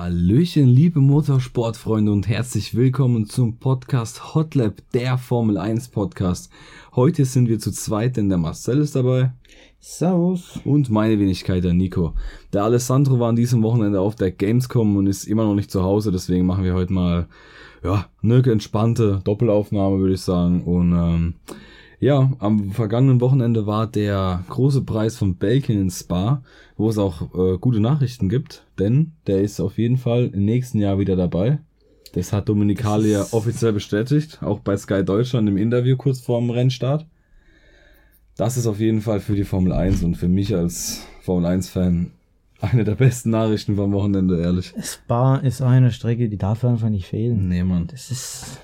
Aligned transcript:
Hallöchen, 0.00 0.68
liebe 0.68 1.00
Motorsportfreunde 1.00 2.12
und 2.12 2.28
herzlich 2.28 2.76
willkommen 2.76 3.26
zum 3.26 3.56
Podcast 3.56 4.32
Hotlap, 4.32 4.74
der 4.94 5.18
Formel 5.18 5.58
1 5.58 5.88
Podcast. 5.88 6.52
Heute 6.94 7.24
sind 7.24 7.48
wir 7.48 7.58
zu 7.58 7.72
zweit, 7.72 8.16
denn 8.16 8.28
der 8.28 8.38
Marcel 8.38 8.78
ist 8.78 8.94
dabei. 8.94 9.32
Servus. 9.80 10.60
Und 10.64 10.88
meine 10.88 11.18
Wenigkeit, 11.18 11.64
der 11.64 11.74
Nico. 11.74 12.14
Der 12.52 12.62
Alessandro 12.62 13.18
war 13.18 13.30
an 13.30 13.34
diesem 13.34 13.60
Wochenende 13.64 14.00
auf 14.00 14.14
der 14.14 14.30
Gamescom 14.30 14.96
und 14.96 15.08
ist 15.08 15.24
immer 15.24 15.42
noch 15.42 15.56
nicht 15.56 15.72
zu 15.72 15.82
Hause, 15.82 16.12
deswegen 16.12 16.46
machen 16.46 16.62
wir 16.62 16.74
heute 16.74 16.92
mal, 16.92 17.26
ja, 17.82 18.06
eine 18.22 18.36
entspannte 18.44 19.20
Doppelaufnahme, 19.24 19.98
würde 19.98 20.14
ich 20.14 20.20
sagen. 20.20 20.62
Und 20.62 20.92
ähm, 20.92 21.34
ja, 21.98 22.30
am 22.38 22.70
vergangenen 22.70 23.20
Wochenende 23.20 23.66
war 23.66 23.88
der 23.88 24.44
große 24.48 24.82
Preis 24.82 25.16
von 25.16 25.34
Belgien 25.34 25.80
in 25.80 25.90
Spa, 25.90 26.42
wo 26.78 26.88
es 26.88 26.96
auch 26.96 27.34
äh, 27.34 27.58
gute 27.58 27.80
Nachrichten 27.80 28.28
gibt, 28.28 28.64
denn 28.78 29.12
der 29.26 29.42
ist 29.42 29.60
auf 29.60 29.76
jeden 29.76 29.98
Fall 29.98 30.30
im 30.32 30.44
nächsten 30.44 30.78
Jahr 30.78 30.98
wieder 30.98 31.16
dabei. 31.16 31.58
Das 32.14 32.32
hat 32.32 32.48
Dominikalia 32.48 33.26
offiziell 33.32 33.72
bestätigt, 33.72 34.38
auch 34.42 34.60
bei 34.60 34.76
Sky 34.76 35.04
Deutschland 35.04 35.48
im 35.48 35.58
Interview 35.58 35.96
kurz 35.96 36.20
vor 36.20 36.40
dem 36.40 36.50
Rennstart. 36.50 37.04
Das 38.36 38.56
ist 38.56 38.66
auf 38.66 38.78
jeden 38.78 39.00
Fall 39.00 39.20
für 39.20 39.34
die 39.34 39.44
Formel 39.44 39.72
1 39.72 40.04
und 40.04 40.14
für 40.14 40.28
mich 40.28 40.54
als 40.54 41.04
Formel 41.20 41.50
1-Fan 41.50 42.12
eine 42.60 42.84
der 42.84 42.94
besten 42.94 43.30
Nachrichten 43.30 43.76
vom 43.76 43.92
Wochenende, 43.92 44.40
ehrlich. 44.40 44.72
Spa 44.80 45.36
ist 45.36 45.60
eine 45.60 45.90
Strecke, 45.90 46.28
die 46.28 46.38
darf 46.38 46.64
einfach 46.64 46.88
nicht 46.88 47.06
fehlen. 47.06 47.48
Nee, 47.48 47.64
Mann. 47.64 47.88
Das 47.88 48.10
ist. 48.10 48.58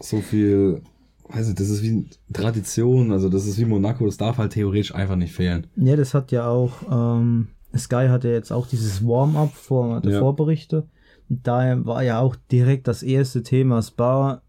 So 0.00 0.20
viel, 0.20 0.82
weiß 1.28 1.46
nicht, 1.48 1.60
das 1.60 1.68
ist 1.70 1.82
wie 1.82 2.06
Tradition, 2.32 3.12
also 3.12 3.28
das 3.28 3.46
ist 3.46 3.58
wie 3.58 3.64
Monaco, 3.64 4.04
das 4.06 4.16
darf 4.16 4.38
halt 4.38 4.52
theoretisch 4.52 4.94
einfach 4.94 5.16
nicht 5.16 5.32
fehlen. 5.32 5.66
Ja, 5.76 5.96
das 5.96 6.14
hat 6.14 6.32
ja 6.32 6.46
auch. 6.48 6.72
Ähm, 6.90 7.48
Sky 7.76 8.06
hatte 8.08 8.28
jetzt 8.28 8.52
auch 8.52 8.66
dieses 8.66 9.04
Warm-up 9.04 9.52
vor 9.52 10.00
der 10.00 10.12
Ja. 10.12 10.18
Vorberichte. 10.20 10.86
Da 11.28 11.84
war 11.84 12.02
ja 12.02 12.20
auch 12.20 12.36
direkt 12.52 12.86
das 12.86 13.02
erste 13.02 13.42
Thema 13.42 13.82
Spa. 13.82 14.42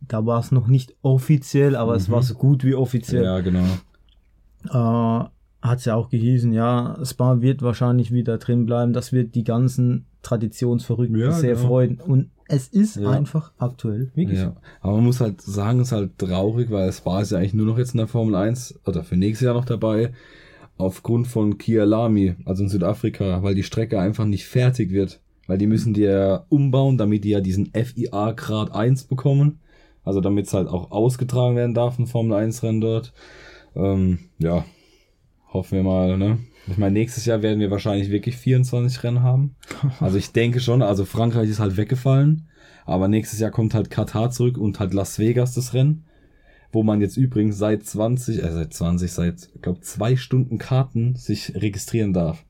Da 0.00 0.24
war 0.26 0.38
es 0.40 0.52
noch 0.52 0.68
nicht 0.68 0.94
offiziell, 1.02 1.74
aber 1.74 1.94
es 1.96 2.10
war 2.10 2.22
so 2.22 2.34
gut 2.34 2.62
wie 2.64 2.74
offiziell. 2.74 3.24
Ja, 3.24 3.40
genau. 3.40 3.64
äh, 4.66 5.28
hat 5.60 5.78
es 5.80 5.86
ja 5.86 5.96
auch 5.96 6.08
gehießen, 6.08 6.52
ja, 6.52 6.98
Spa 7.04 7.40
wird 7.40 7.62
wahrscheinlich 7.62 8.12
wieder 8.12 8.38
drin 8.38 8.64
bleiben. 8.66 8.92
Das 8.92 9.12
wird 9.12 9.34
die 9.34 9.42
ganzen 9.44 10.06
Traditionsverrückten 10.22 11.18
Ja, 11.18 11.32
sehr 11.32 11.54
genau. 11.54 11.68
freuen. 11.68 12.00
Und 12.00 12.30
es 12.48 12.68
ist 12.68 12.96
Ja. 12.96 13.10
einfach 13.10 13.52
aktuell 13.58 14.10
wirklich 14.14 14.38
Ja. 14.38 14.56
Aber 14.80 14.94
man 14.96 15.04
muss 15.04 15.20
halt 15.20 15.40
sagen, 15.40 15.80
es 15.80 15.88
ist 15.88 15.92
halt 15.92 16.18
traurig, 16.18 16.70
weil 16.70 16.92
Spa 16.92 17.20
ist 17.20 17.32
ja 17.32 17.38
eigentlich 17.38 17.54
nur 17.54 17.66
noch 17.66 17.78
jetzt 17.78 17.92
in 17.94 17.98
der 17.98 18.06
Formel 18.08 18.34
1 18.34 18.78
oder 18.86 19.04
für 19.04 19.16
nächstes 19.16 19.44
Jahr 19.46 19.54
noch 19.54 19.64
dabei. 19.64 20.12
Aufgrund 20.76 21.26
von 21.26 21.58
Kia 21.58 21.84
Lamy, 21.84 22.36
also 22.44 22.62
in 22.62 22.68
Südafrika, 22.68 23.42
weil 23.42 23.54
die 23.54 23.64
Strecke 23.64 23.98
einfach 24.00 24.24
nicht 24.24 24.46
fertig 24.46 24.90
wird. 24.92 25.20
Weil 25.46 25.58
die 25.58 25.66
müssen 25.66 25.94
die 25.94 26.02
ja 26.02 26.44
umbauen, 26.50 26.98
damit 26.98 27.24
die 27.24 27.30
ja 27.30 27.40
diesen 27.40 27.72
FIA 27.72 28.32
Grad 28.32 28.72
1 28.72 29.04
bekommen. 29.04 29.60
Also 30.04 30.20
damit 30.20 30.46
es 30.46 30.54
halt 30.54 30.68
auch 30.68 30.90
ausgetragen 30.90 31.56
werden 31.56 31.74
darf, 31.74 31.98
ein 31.98 32.06
Formel 32.06 32.36
1 32.36 32.62
Rennen 32.62 32.80
dort. 32.80 33.12
Ähm, 33.74 34.18
ja, 34.38 34.64
hoffen 35.52 35.76
wir 35.76 35.82
mal, 35.82 36.16
ne? 36.16 36.38
Ich 36.70 36.76
meine, 36.76 36.92
nächstes 36.92 37.24
Jahr 37.24 37.42
werden 37.42 37.60
wir 37.60 37.70
wahrscheinlich 37.70 38.10
wirklich 38.10 38.36
24 38.36 39.02
Rennen 39.02 39.22
haben. 39.22 39.56
Also 40.00 40.18
ich 40.18 40.32
denke 40.32 40.60
schon, 40.60 40.82
also 40.82 41.04
Frankreich 41.04 41.48
ist 41.48 41.60
halt 41.60 41.76
weggefallen. 41.76 42.48
Aber 42.84 43.08
nächstes 43.08 43.38
Jahr 43.38 43.50
kommt 43.50 43.74
halt 43.74 43.90
Katar 43.90 44.30
zurück 44.30 44.56
und 44.56 44.80
halt 44.80 44.94
Las 44.94 45.18
Vegas 45.18 45.54
das 45.54 45.74
Rennen. 45.74 46.04
Wo 46.72 46.82
man 46.82 47.00
jetzt 47.00 47.16
übrigens 47.16 47.58
seit 47.58 47.84
20, 47.84 48.42
äh, 48.42 48.52
seit 48.52 48.74
20, 48.74 49.12
seit, 49.12 49.48
ich 49.54 49.62
glaube, 49.62 49.80
zwei 49.80 50.16
Stunden 50.16 50.58
Karten 50.58 51.16
sich 51.16 51.54
registrieren 51.54 52.12
darf. 52.12 52.44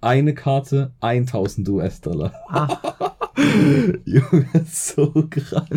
Eine 0.00 0.34
Karte, 0.34 0.94
1000 1.00 1.68
US-Dollar. 1.68 2.32
Junge, 4.04 4.46
so 4.68 5.12
krass. 5.30 5.68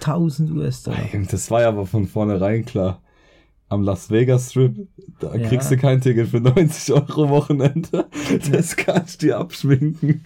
1000 0.00 0.50
US-Dollar. 0.50 0.98
Das 1.30 1.50
war 1.50 1.62
ja 1.62 1.68
aber 1.68 1.86
von 1.86 2.06
vornherein 2.06 2.64
klar. 2.64 3.02
Am 3.70 3.82
Las 3.82 4.10
Vegas 4.10 4.50
Strip, 4.50 4.88
da 5.20 5.34
Ja. 5.34 5.46
kriegst 5.46 5.70
du 5.70 5.76
kein 5.76 6.00
Ticket 6.00 6.28
für 6.28 6.40
90 6.40 6.94
Euro 6.94 7.28
Wochenende. 7.28 8.06
Das 8.52 8.76
kannst 8.76 9.22
du 9.22 9.26
dir 9.26 9.38
abschminken. 9.38 10.22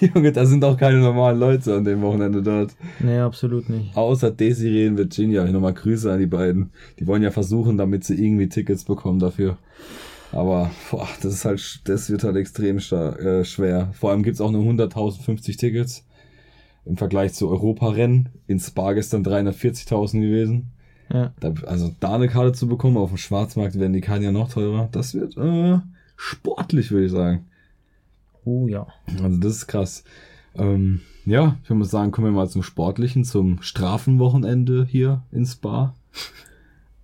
Junge, 0.00 0.32
da 0.32 0.46
sind 0.46 0.64
auch 0.64 0.76
keine 0.78 0.98
normalen 0.98 1.38
Leute 1.38 1.74
an 1.76 1.84
dem 1.84 2.00
Wochenende 2.02 2.42
dort. 2.42 2.74
Nee, 3.00 3.18
absolut 3.18 3.68
nicht. 3.68 3.94
Außer 3.96 4.30
Desiree 4.30 4.86
in 4.86 4.96
Virginia. 4.96 5.44
Nochmal 5.44 5.74
Grüße 5.74 6.10
an 6.10 6.18
die 6.20 6.26
beiden. 6.26 6.70
Die 6.98 7.06
wollen 7.06 7.22
ja 7.22 7.30
versuchen, 7.30 7.76
damit 7.76 8.04
sie 8.04 8.14
irgendwie 8.14 8.48
Tickets 8.48 8.84
bekommen 8.84 9.18
dafür. 9.18 9.58
Aber 10.32 10.70
boah, 10.90 11.08
das 11.22 11.32
ist 11.34 11.44
halt, 11.44 11.80
das 11.84 12.10
wird 12.10 12.24
halt 12.24 12.36
extrem 12.36 12.78
äh, 12.78 13.44
schwer. 13.44 13.90
Vor 13.92 14.10
allem 14.10 14.22
gibt's 14.22 14.40
auch 14.40 14.50
nur 14.50 14.62
100.050 14.64 15.58
Tickets. 15.58 16.04
Im 16.84 16.96
Vergleich 16.96 17.32
zu 17.34 17.48
Europarennen. 17.48 18.28
In 18.46 18.58
Spa 18.60 18.92
gestern 18.92 19.24
340.000 19.24 20.20
gewesen. 20.20 20.72
Ja. 21.12 21.32
Da, 21.40 21.52
also 21.66 21.94
da 22.00 22.14
eine 22.14 22.28
Karte 22.28 22.52
zu 22.52 22.66
bekommen, 22.66 22.96
auf 22.96 23.10
dem 23.10 23.18
Schwarzmarkt 23.18 23.78
werden 23.78 23.92
die 23.92 24.00
Karten 24.00 24.24
ja 24.24 24.32
noch 24.32 24.52
teurer. 24.52 24.88
Das 24.92 25.14
wird 25.14 25.36
äh, 25.36 25.78
sportlich, 26.16 26.90
würde 26.90 27.06
ich 27.06 27.12
sagen. 27.12 27.46
Oh 28.44 28.66
ja. 28.68 28.86
Also 29.22 29.36
das 29.38 29.52
ist 29.52 29.66
krass. 29.66 30.04
Ähm, 30.54 31.00
ja, 31.24 31.56
ich 31.62 31.70
mal 31.70 31.84
sagen, 31.84 32.12
kommen 32.12 32.28
wir 32.28 32.32
mal 32.32 32.48
zum 32.48 32.62
Sportlichen, 32.62 33.24
zum 33.24 33.60
Strafenwochenende 33.60 34.86
hier 34.88 35.22
in 35.32 35.44
Spa. 35.44 35.94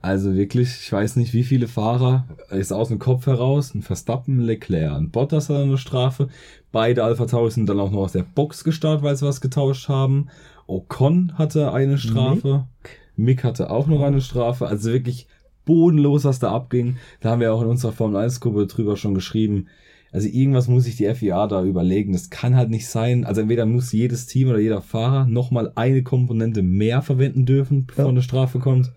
Also 0.01 0.35
wirklich, 0.35 0.81
ich 0.83 0.93
weiß 0.93 1.17
nicht, 1.17 1.33
wie 1.33 1.45
viele 1.45 1.69
Fahrer, 1.69 2.27
ist 2.51 2.73
aus 2.73 2.89
dem 2.89 2.99
Kopf 2.99 3.27
heraus, 3.27 3.75
ein 3.75 3.83
Verstappen, 3.83 4.41
Leclerc, 4.41 4.97
ein 4.97 5.11
Bottas 5.11 5.49
hat 5.49 5.59
eine 5.59 5.79
Strafe. 5.79 6.29
Beide 6.73 7.05
Alpha 7.05 7.27
Tauri 7.27 7.51
sind 7.51 7.69
dann 7.69 7.79
auch 7.79 7.91
noch 7.91 8.01
aus 8.01 8.13
der 8.13 8.25
Box 8.25 8.65
gestartet, 8.65 9.05
weil 9.05 9.17
sie 9.17 9.27
was 9.27 9.41
getauscht 9.41 9.89
haben. 9.89 10.29
Ocon 10.67 11.33
hatte 11.37 11.73
eine 11.73 11.99
Strafe. 11.99 12.67
Mick 12.83 13.02
hatte 13.45 13.71
auch 13.71 13.87
noch 13.87 14.03
eine 14.03 14.21
Strafe. 14.21 14.67
Also 14.67 14.93
wirklich 14.93 15.27
bodenlos, 15.65 16.25
was 16.25 16.39
da 16.39 16.53
abging. 16.53 16.97
Da 17.21 17.31
haben 17.31 17.41
wir 17.41 17.53
auch 17.53 17.63
in 17.63 17.69
unserer 17.69 17.93
Formel 17.93 18.17
1 18.17 18.41
Gruppe 18.41 18.67
drüber 18.67 18.97
schon 18.97 19.15
geschrieben. 19.15 19.67
Also 20.13 20.29
irgendwas 20.29 20.69
muss 20.69 20.85
sich 20.85 20.97
die 20.97 21.13
FIA 21.15 21.47
da 21.47 21.65
überlegen. 21.65 22.13
Das 22.13 22.29
kann 22.29 22.55
halt 22.57 22.69
nicht 22.69 22.87
sein. 22.87 23.25
Also 23.25 23.41
entweder 23.41 23.65
muss 23.65 23.93
jedes 23.93 24.27
Team 24.27 24.49
oder 24.49 24.59
jeder 24.59 24.83
Fahrer 24.83 25.27
nochmal 25.27 25.73
eine 25.75 26.03
Komponente 26.03 26.63
mehr 26.63 27.01
verwenden 27.01 27.47
dürfen, 27.47 27.87
bevor 27.87 28.05
Ja. 28.05 28.11
eine 28.11 28.23
Strafe 28.23 28.59
kommt. 28.59 28.93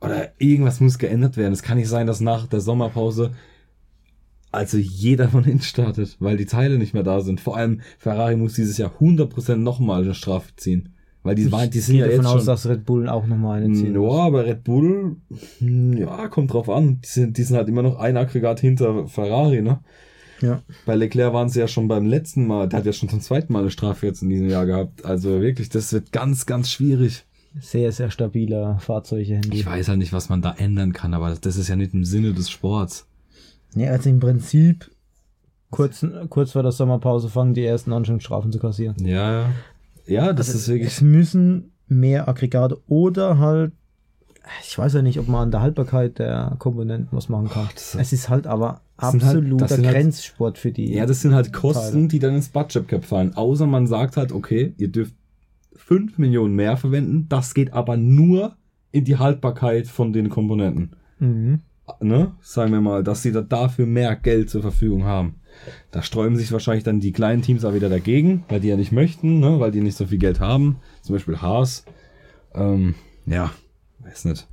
Oder 0.00 0.30
irgendwas 0.38 0.80
muss 0.80 0.98
geändert 0.98 1.36
werden. 1.36 1.52
Es 1.52 1.62
kann 1.62 1.76
nicht 1.76 1.88
sein, 1.88 2.06
dass 2.06 2.20
nach 2.20 2.46
der 2.46 2.60
Sommerpause 2.60 3.32
also 4.50 4.78
jeder 4.78 5.28
von 5.28 5.44
hinten 5.44 5.62
startet, 5.62 6.16
weil 6.20 6.36
die 6.36 6.46
Teile 6.46 6.78
nicht 6.78 6.94
mehr 6.94 7.02
da 7.02 7.20
sind. 7.20 7.40
Vor 7.40 7.56
allem 7.56 7.80
Ferrari 7.98 8.36
muss 8.36 8.54
dieses 8.54 8.78
Jahr 8.78 8.92
100% 8.98 9.56
nochmal 9.56 10.02
eine 10.02 10.14
Strafe 10.14 10.54
ziehen. 10.56 10.94
Weil 11.28 11.34
die, 11.34 11.52
waren, 11.52 11.70
die 11.70 11.80
sind 11.80 11.96
ja 11.96 12.06
davon 12.06 12.22
jetzt 12.24 12.26
aus, 12.26 12.36
schon... 12.38 12.46
dass 12.46 12.66
Red 12.68 12.84
Bull 12.84 13.08
auch 13.08 13.26
nochmal 13.26 13.62
eine 13.62 13.74
ziehen 13.74 13.94
Ja, 13.94 14.00
muss. 14.00 14.18
aber 14.18 14.46
Red 14.46 14.64
Bull, 14.64 15.16
hm, 15.58 15.96
ja, 15.98 16.28
kommt 16.28 16.52
drauf 16.52 16.70
an. 16.70 17.00
Die 17.02 17.08
sind, 17.08 17.36
die 17.36 17.42
sind 17.42 17.56
halt 17.56 17.68
immer 17.68 17.82
noch 17.82 17.98
ein 17.98 18.16
Aggregat 18.16 18.60
hinter 18.60 19.06
Ferrari, 19.06 19.62
ne? 19.62 19.80
Ja. 20.40 20.62
Bei 20.86 20.94
Leclerc 20.94 21.32
waren 21.32 21.48
sie 21.48 21.60
ja 21.60 21.68
schon 21.68 21.88
beim 21.88 22.06
letzten 22.06 22.46
Mal, 22.46 22.68
der 22.68 22.78
hat 22.78 22.86
ja 22.86 22.92
schon 22.92 23.08
zum 23.08 23.20
zweiten 23.20 23.52
Mal 23.52 23.60
eine 23.60 23.70
Strafe 23.70 24.06
jetzt 24.06 24.22
in 24.22 24.28
diesem 24.28 24.48
Jahr 24.48 24.66
gehabt. 24.66 25.04
Also 25.04 25.40
wirklich, 25.40 25.68
das 25.68 25.92
wird 25.92 26.12
ganz, 26.12 26.46
ganz 26.46 26.70
schwierig. 26.70 27.24
Sehr, 27.60 27.90
sehr 27.92 28.10
stabiler 28.10 28.78
Fahrzeuge. 28.78 29.40
Ich 29.52 29.66
weiß 29.66 29.88
halt 29.88 29.98
nicht, 29.98 30.12
was 30.12 30.28
man 30.28 30.42
da 30.42 30.54
ändern 30.56 30.92
kann, 30.92 31.12
aber 31.14 31.34
das 31.40 31.56
ist 31.56 31.68
ja 31.68 31.76
nicht 31.76 31.92
im 31.92 32.04
Sinne 32.04 32.32
des 32.34 32.50
Sports. 32.50 33.06
Ja, 33.74 33.90
also 33.90 34.08
im 34.10 34.20
Prinzip 34.20 34.90
kurz, 35.70 36.06
kurz 36.28 36.52
vor 36.52 36.62
der 36.62 36.72
Sommerpause 36.72 37.28
fangen 37.28 37.54
die 37.54 37.64
ersten 37.64 37.92
an, 37.92 38.04
schon 38.04 38.20
Strafen 38.20 38.52
zu 38.52 38.58
kassieren. 38.58 38.96
Ja, 39.04 39.32
ja. 39.42 39.50
Ja, 40.08 40.32
das 40.32 40.48
ist 40.54 40.68
wirklich. 40.68 40.88
Es 40.88 41.00
müssen 41.00 41.72
mehr 41.86 42.28
Aggregate 42.28 42.78
oder 42.88 43.38
halt, 43.38 43.72
ich 44.66 44.76
weiß 44.78 44.94
ja 44.94 45.02
nicht, 45.02 45.18
ob 45.18 45.28
man 45.28 45.42
an 45.44 45.50
der 45.50 45.60
Haltbarkeit 45.60 46.18
der 46.18 46.56
Komponenten 46.58 47.08
was 47.16 47.28
machen 47.28 47.48
kann. 47.48 47.68
das- 47.74 47.94
es 47.94 48.12
ist 48.12 48.28
halt 48.28 48.46
aber 48.46 48.80
halt- 48.98 49.14
absoluter 49.22 49.68
halt- 49.68 49.82
Grenzsport 49.84 50.58
für 50.58 50.72
die. 50.72 50.92
Ja, 50.94 51.06
das 51.06 51.20
sind 51.22 51.34
halt 51.34 51.52
Kosten, 51.52 51.92
Teile. 51.92 52.08
die 52.08 52.18
dann 52.18 52.34
ins 52.34 52.48
Budget 52.48 52.88
Cap 52.88 53.04
fallen. 53.04 53.34
Außer 53.34 53.66
man 53.66 53.86
sagt 53.86 54.16
halt, 54.16 54.32
okay, 54.32 54.74
ihr 54.78 54.88
dürft 54.90 55.14
5 55.74 56.18
Millionen 56.18 56.54
mehr 56.56 56.76
verwenden, 56.76 57.26
das 57.28 57.54
geht 57.54 57.72
aber 57.72 57.96
nur 57.96 58.56
in 58.90 59.04
die 59.04 59.16
Haltbarkeit 59.18 59.86
von 59.86 60.12
den 60.12 60.28
Komponenten. 60.30 60.90
Mhm. 61.18 61.60
Ne? 62.00 62.32
Sagen 62.42 62.72
wir 62.72 62.80
mal, 62.80 63.02
dass 63.02 63.22
sie 63.22 63.32
da 63.32 63.40
dafür 63.40 63.86
mehr 63.86 64.14
Geld 64.16 64.50
zur 64.50 64.60
Verfügung 64.62 65.04
haben. 65.04 65.36
Da 65.90 66.02
sträuben 66.02 66.36
sich 66.36 66.52
wahrscheinlich 66.52 66.84
dann 66.84 67.00
die 67.00 67.12
kleinen 67.12 67.42
Teams 67.42 67.64
auch 67.64 67.74
wieder 67.74 67.88
dagegen, 67.88 68.44
weil 68.48 68.60
die 68.60 68.68
ja 68.68 68.76
nicht 68.76 68.92
möchten, 68.92 69.40
ne? 69.40 69.60
weil 69.60 69.70
die 69.70 69.80
nicht 69.80 69.96
so 69.96 70.06
viel 70.06 70.18
Geld 70.18 70.40
haben. 70.40 70.76
Zum 71.02 71.14
Beispiel 71.14 71.40
Haas. 71.40 71.84
Ähm, 72.54 72.94
ja, 73.26 73.50
weiß 74.00 74.26
nicht. 74.26 74.46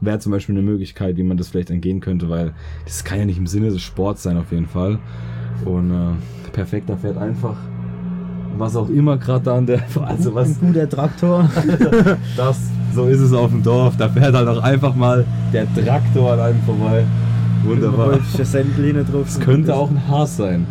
wäre 0.00 0.18
zum 0.18 0.32
Beispiel 0.32 0.54
eine 0.54 0.64
Möglichkeit, 0.64 1.16
wie 1.16 1.22
man 1.22 1.36
das 1.36 1.48
vielleicht 1.48 1.70
angehen 1.70 2.00
könnte, 2.00 2.28
weil 2.28 2.54
das 2.84 3.04
kann 3.04 3.18
ja 3.18 3.24
nicht 3.24 3.38
im 3.38 3.46
Sinne 3.46 3.70
des 3.70 3.82
Sports 3.82 4.22
sein 4.22 4.36
auf 4.36 4.52
jeden 4.52 4.68
Fall. 4.68 4.98
Und 5.64 5.90
äh, 5.90 6.50
perfekter 6.52 6.96
fährt 6.96 7.18
einfach 7.18 7.56
was 8.58 8.76
auch 8.76 8.88
immer 8.88 9.16
gerade 9.16 9.44
da 9.44 9.56
an 9.56 9.66
der, 9.66 9.82
also 10.06 10.34
was, 10.34 10.48
Ein 10.48 10.58
guter 10.60 10.88
Traktor. 10.88 11.48
das, 12.36 12.58
so 12.94 13.06
ist 13.06 13.20
es 13.20 13.32
auf 13.32 13.50
dem 13.50 13.62
Dorf. 13.62 13.96
Da 13.96 14.08
fährt 14.08 14.34
halt 14.34 14.48
auch 14.48 14.62
einfach 14.62 14.94
mal 14.94 15.24
der 15.52 15.66
Traktor 15.74 16.32
an 16.32 16.40
einem 16.40 16.62
vorbei. 16.62 17.04
Wunderbar. 17.64 18.18
Drauf. 18.18 19.28
Es 19.28 19.40
könnte 19.40 19.74
auch 19.74 19.90
ein 19.90 20.08
Haas 20.08 20.36
sein. 20.36 20.66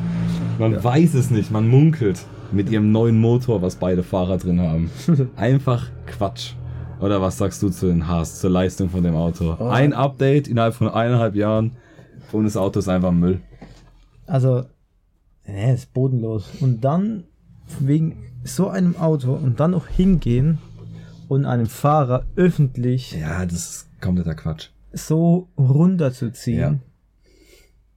Man 0.59 0.83
weiß 0.83 1.13
es 1.13 1.31
nicht, 1.31 1.51
man 1.51 1.67
munkelt 1.67 2.25
mit 2.51 2.69
ihrem 2.69 2.91
neuen 2.91 3.19
Motor, 3.19 3.61
was 3.61 3.75
beide 3.75 4.03
Fahrer 4.03 4.37
drin 4.37 4.59
haben. 4.61 4.91
Einfach 5.35 5.89
Quatsch. 6.05 6.53
Oder 6.99 7.21
was 7.21 7.37
sagst 7.37 7.63
du 7.63 7.69
zu 7.69 7.87
den 7.87 8.07
Haas, 8.07 8.39
zur 8.39 8.49
Leistung 8.49 8.89
von 8.89 9.03
dem 9.03 9.15
Auto? 9.15 9.53
Ein 9.53 9.93
Update 9.93 10.47
innerhalb 10.47 10.75
von 10.75 10.89
eineinhalb 10.89 11.35
Jahren 11.35 11.71
und 12.31 12.43
das 12.43 12.57
Auto 12.57 12.79
ist 12.79 12.87
einfach 12.87 13.11
Müll. 13.11 13.41
Also, 14.27 14.65
nee, 15.47 15.73
ist 15.73 15.93
bodenlos. 15.93 16.49
Und 16.59 16.81
dann 16.81 17.23
wegen 17.79 18.17
so 18.43 18.67
einem 18.67 18.97
Auto 18.97 19.33
und 19.33 19.59
dann 19.59 19.71
noch 19.71 19.87
hingehen 19.87 20.59
und 21.27 21.45
einem 21.45 21.67
Fahrer 21.67 22.25
öffentlich 22.35 23.13
Ja, 23.13 23.45
das 23.45 23.53
ist 23.53 24.01
kompletter 24.01 24.35
Quatsch. 24.35 24.69
So 24.93 25.49
runterzuziehen, 25.57 26.59
Ja. 26.59 26.79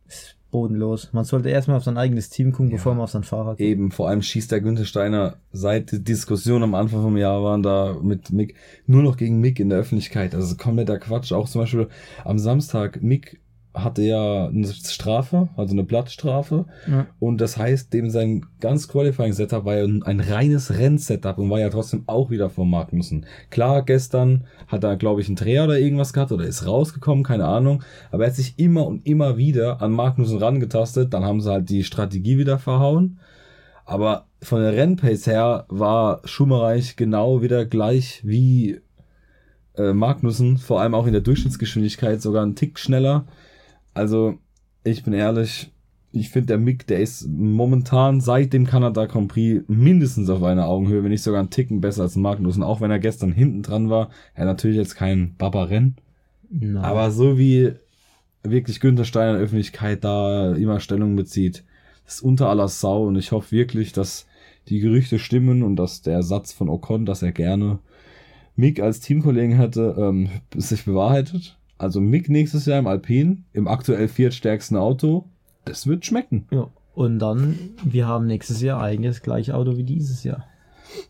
ist 0.06 0.36
bodenlos. 0.50 1.12
Man 1.12 1.24
sollte 1.24 1.48
erstmal 1.48 1.76
auf 1.78 1.84
sein 1.84 1.96
eigenes 1.98 2.30
Team 2.30 2.52
gucken, 2.52 2.70
bevor 2.70 2.94
man 2.94 3.02
auf 3.04 3.10
sein 3.10 3.24
Fahrrad 3.24 3.52
guckt. 3.58 3.60
Eben, 3.60 3.90
vor 3.90 4.08
allem 4.08 4.22
schießt 4.22 4.52
der 4.52 4.60
Günther 4.60 4.84
Steiner, 4.84 5.36
seit 5.52 5.90
die 5.90 6.04
Diskussion 6.04 6.62
am 6.62 6.74
Anfang 6.74 7.02
vom 7.02 7.16
Jahr 7.16 7.42
waren 7.42 7.62
da 7.62 7.96
mit 8.00 8.30
Mick, 8.30 8.54
nur 8.86 9.02
noch 9.02 9.16
gegen 9.16 9.40
Mick 9.40 9.58
in 9.58 9.68
der 9.70 9.78
Öffentlichkeit. 9.80 10.34
Also 10.34 10.56
kompletter 10.56 10.98
Quatsch. 10.98 11.32
Auch 11.32 11.48
zum 11.48 11.62
Beispiel 11.62 11.88
am 12.24 12.38
Samstag, 12.38 13.02
Mick 13.02 13.40
hatte 13.74 14.02
ja 14.02 14.46
eine 14.46 14.66
Strafe, 14.68 15.48
also 15.56 15.72
eine 15.72 15.82
Blattstrafe. 15.82 16.66
Ja. 16.88 17.06
Und 17.18 17.40
das 17.40 17.56
heißt, 17.56 17.92
dem 17.92 18.08
sein 18.08 18.46
ganz 18.60 18.88
Qualifying-Setup 18.88 19.64
war 19.64 19.76
ja 19.76 19.84
ein 19.84 20.20
reines 20.20 20.78
Rennsetup 20.78 21.38
und 21.38 21.50
war 21.50 21.58
ja 21.58 21.70
trotzdem 21.70 22.04
auch 22.06 22.30
wieder 22.30 22.50
vom 22.50 22.70
Magnussen. 22.70 23.26
Klar, 23.50 23.82
gestern 23.82 24.44
hat 24.68 24.84
er, 24.84 24.96
glaube 24.96 25.20
ich, 25.20 25.26
einen 25.26 25.36
Dreher 25.36 25.64
oder 25.64 25.78
irgendwas 25.78 26.12
gehabt 26.12 26.30
oder 26.30 26.44
ist 26.44 26.66
rausgekommen, 26.66 27.24
keine 27.24 27.46
Ahnung. 27.46 27.82
Aber 28.12 28.24
er 28.24 28.30
hat 28.30 28.36
sich 28.36 28.58
immer 28.58 28.86
und 28.86 29.06
immer 29.06 29.36
wieder 29.36 29.82
an 29.82 29.90
Magnussen 29.90 30.38
rangetastet. 30.38 31.12
Dann 31.12 31.24
haben 31.24 31.40
sie 31.40 31.50
halt 31.50 31.68
die 31.68 31.84
Strategie 31.84 32.38
wieder 32.38 32.58
verhauen. 32.58 33.18
Aber 33.84 34.26
von 34.40 34.62
der 34.62 34.72
Rennpace 34.72 35.26
her 35.26 35.66
war 35.68 36.20
Schumacher 36.24 36.80
genau 36.96 37.42
wieder 37.42 37.66
gleich 37.66 38.20
wie 38.24 38.80
äh, 39.76 39.92
Magnussen, 39.92 40.58
vor 40.58 40.80
allem 40.80 40.94
auch 40.94 41.06
in 41.06 41.12
der 41.12 41.22
Durchschnittsgeschwindigkeit 41.22 42.22
sogar 42.22 42.42
einen 42.42 42.54
Tick 42.54 42.78
schneller. 42.78 43.26
Also, 43.94 44.38
ich 44.82 45.02
bin 45.04 45.12
ehrlich, 45.12 45.72
ich 46.12 46.30
finde 46.30 46.48
der 46.48 46.58
Mick, 46.58 46.86
der 46.86 47.00
ist 47.00 47.26
momentan 47.28 48.20
seit 48.20 48.52
dem 48.52 48.66
Kanada 48.66 49.06
Grand 49.06 49.28
Prix 49.28 49.64
mindestens 49.68 50.30
auf 50.30 50.42
einer 50.42 50.68
Augenhöhe, 50.68 51.02
wenn 51.02 51.10
nicht 51.10 51.22
sogar 51.22 51.40
einen 51.40 51.50
Ticken 51.50 51.80
besser 51.80 52.02
als 52.02 52.16
Magnussen, 52.16 52.62
auch 52.62 52.80
wenn 52.80 52.90
er 52.90 53.00
gestern 53.00 53.32
hinten 53.32 53.62
dran 53.62 53.90
war. 53.90 54.10
Er 54.34 54.44
natürlich 54.44 54.76
jetzt 54.76 54.94
kein 54.94 55.34
Baba-Rennen, 55.36 55.96
Nein. 56.50 56.76
aber 56.84 57.10
so 57.10 57.36
wie 57.36 57.72
wirklich 58.44 58.80
Günther 58.80 59.04
Steiner 59.04 59.30
in 59.30 59.36
der 59.36 59.44
Öffentlichkeit 59.44 60.04
da 60.04 60.54
immer 60.54 60.78
Stellung 60.78 61.16
bezieht, 61.16 61.64
ist 62.06 62.22
unter 62.22 62.48
aller 62.48 62.68
Sau 62.68 63.06
und 63.06 63.16
ich 63.16 63.32
hoffe 63.32 63.50
wirklich, 63.52 63.92
dass 63.92 64.26
die 64.68 64.80
Gerüchte 64.80 65.18
stimmen 65.18 65.62
und 65.62 65.76
dass 65.76 66.02
der 66.02 66.22
Satz 66.22 66.52
von 66.52 66.68
Ocon, 66.68 67.06
dass 67.06 67.22
er 67.22 67.32
gerne 67.32 67.78
Mick 68.56 68.80
als 68.80 69.00
Teamkollegen 69.00 69.56
hätte, 69.56 69.96
ähm, 69.98 70.28
sich 70.54 70.84
bewahrheitet. 70.84 71.56
Also 71.78 72.00
Mick 72.00 72.28
nächstes 72.28 72.66
Jahr 72.66 72.78
im 72.78 72.86
Alpine, 72.86 73.38
im 73.52 73.68
aktuell 73.68 74.08
viertstärksten 74.08 74.76
Auto, 74.76 75.24
das 75.64 75.86
wird 75.86 76.04
schmecken. 76.04 76.46
ja. 76.50 76.68
Und 76.94 77.18
dann, 77.18 77.58
wir 77.84 78.06
haben 78.06 78.28
nächstes 78.28 78.60
Jahr 78.62 78.80
eigentlich 78.80 79.16
das 79.16 79.22
gleiche 79.22 79.56
Auto 79.56 79.76
wie 79.76 79.82
dieses 79.82 80.22
Jahr. 80.22 80.44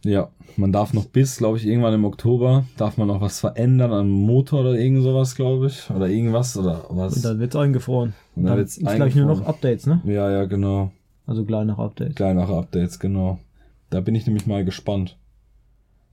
Ja, 0.02 0.30
man 0.56 0.72
darf 0.72 0.94
noch 0.94 1.04
bis, 1.04 1.36
glaube 1.36 1.58
ich, 1.58 1.66
irgendwann 1.66 1.92
im 1.92 2.06
Oktober, 2.06 2.64
darf 2.78 2.96
man 2.96 3.08
noch 3.08 3.20
was 3.20 3.40
verändern 3.40 3.92
am 3.92 4.08
Motor 4.08 4.60
oder 4.60 4.78
irgend 4.78 5.02
sowas, 5.02 5.34
glaube 5.34 5.66
ich. 5.66 5.90
Oder 5.90 6.08
irgendwas 6.08 6.56
oder 6.56 6.86
was. 6.88 7.16
Und 7.16 7.24
dann 7.26 7.38
wird's 7.38 7.54
eingefroren. 7.54 8.14
Und 8.34 8.44
dann 8.44 8.52
dann 8.52 8.56
wird's 8.58 8.78
ist, 8.78 8.94
glaube 8.94 9.08
ich, 9.08 9.14
nur 9.16 9.26
noch. 9.26 9.44
Updates, 9.44 9.86
ne? 9.86 10.00
ja, 10.06 10.30
ja, 10.30 10.46
genau. 10.46 10.90
Also 11.26 11.44
kleinere 11.44 11.82
Updates. 11.82 12.14
Kleinere 12.14 12.56
Updates, 12.56 12.98
genau. 12.98 13.38
Da 13.90 14.00
bin 14.00 14.14
ich 14.14 14.26
nämlich 14.26 14.46
mal 14.46 14.64
gespannt. 14.64 15.18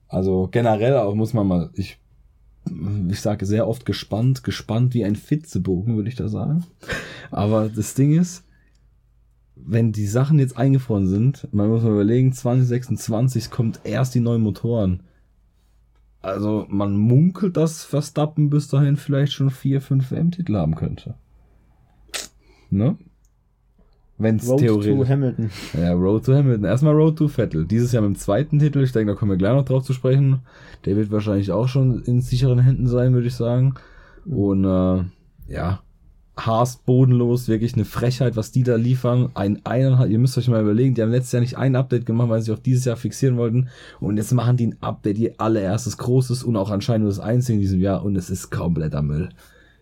Also 0.08 0.48
generell 0.50 0.98
auch 0.98 1.14
muss 1.14 1.32
man 1.32 1.46
mal, 1.46 1.70
ich, 1.74 1.98
ich 3.08 3.20
sage 3.20 3.46
sehr 3.46 3.66
oft 3.66 3.86
gespannt, 3.86 4.44
gespannt 4.44 4.94
wie 4.94 5.04
ein 5.04 5.16
Fitzebogen, 5.16 5.96
würde 5.96 6.08
ich 6.08 6.16
da 6.16 6.28
sagen. 6.28 6.64
Aber 7.30 7.68
das 7.68 7.94
Ding 7.94 8.12
ist, 8.12 8.44
wenn 9.54 9.92
die 9.92 10.06
Sachen 10.06 10.38
jetzt 10.38 10.56
eingefroren 10.56 11.06
sind, 11.06 11.48
man 11.52 11.68
muss 11.68 11.82
mal 11.82 11.92
überlegen, 11.92 12.32
2026 12.32 13.50
kommt 13.50 13.80
erst 13.84 14.14
die 14.14 14.20
neuen 14.20 14.42
Motoren. 14.42 15.02
Also 16.20 16.66
man 16.68 16.96
munkelt, 16.96 17.56
dass 17.56 17.84
Verstappen 17.84 18.48
bis 18.48 18.68
dahin 18.68 18.96
vielleicht 18.96 19.32
schon 19.32 19.50
vier, 19.50 19.80
fünf 19.80 20.10
WM-Titel 20.10 20.56
haben 20.56 20.76
könnte. 20.76 21.14
Ne? 22.70 22.96
Wenn 24.18 24.36
es 24.36 24.48
Road 24.48 24.60
to 24.60 24.80
theoretisch. 24.80 25.08
Hamilton. 25.08 25.50
Ja, 25.74 25.92
Road 25.92 26.24
to 26.24 26.34
Hamilton. 26.34 26.64
Erstmal 26.64 26.94
Road 26.94 27.16
to 27.16 27.28
Vettel. 27.28 27.64
Dieses 27.66 27.92
Jahr 27.92 28.02
mit 28.02 28.14
dem 28.14 28.18
zweiten 28.18 28.58
Titel. 28.58 28.82
Ich 28.82 28.92
denke, 28.92 29.12
da 29.12 29.18
kommen 29.18 29.32
wir 29.32 29.38
gleich 29.38 29.54
noch 29.54 29.64
drauf 29.64 29.84
zu 29.84 29.92
sprechen. 29.92 30.40
Der 30.84 30.96
wird 30.96 31.10
wahrscheinlich 31.10 31.50
auch 31.50 31.68
schon 31.68 32.02
in 32.02 32.20
sicheren 32.20 32.58
Händen 32.58 32.86
sein, 32.86 33.14
würde 33.14 33.26
ich 33.26 33.34
sagen. 33.34 33.74
Und 34.24 34.64
äh, 34.64 35.04
ja, 35.48 35.80
Haas 36.36 36.76
bodenlos, 36.76 37.46
wirklich 37.48 37.74
eine 37.74 37.84
Frechheit, 37.84 38.36
was 38.36 38.52
die 38.52 38.62
da 38.62 38.76
liefern. 38.76 39.30
Ein 39.34 39.60
eineinhalb, 39.64 40.10
ihr 40.10 40.18
müsst 40.18 40.38
euch 40.38 40.48
mal 40.48 40.62
überlegen, 40.62 40.94
die 40.94 41.02
haben 41.02 41.10
letztes 41.10 41.32
Jahr 41.32 41.40
nicht 41.40 41.58
ein 41.58 41.76
Update 41.76 42.06
gemacht, 42.06 42.30
weil 42.30 42.40
sie 42.40 42.46
sich 42.46 42.54
auf 42.54 42.62
dieses 42.62 42.84
Jahr 42.86 42.96
fixieren 42.96 43.36
wollten. 43.36 43.68
Und 44.00 44.16
jetzt 44.16 44.32
machen 44.32 44.56
die 44.56 44.68
ein 44.68 44.76
Update, 44.80 45.18
ihr 45.18 45.34
allererstes 45.38 45.98
großes 45.98 46.42
und 46.42 46.56
auch 46.56 46.70
anscheinend 46.70 47.02
nur 47.02 47.10
das 47.10 47.20
einzige 47.20 47.54
in 47.54 47.60
diesem 47.60 47.80
Jahr. 47.80 48.02
Und 48.02 48.16
es 48.16 48.30
ist 48.30 48.50
kompletter 48.50 49.02
Müll. 49.02 49.28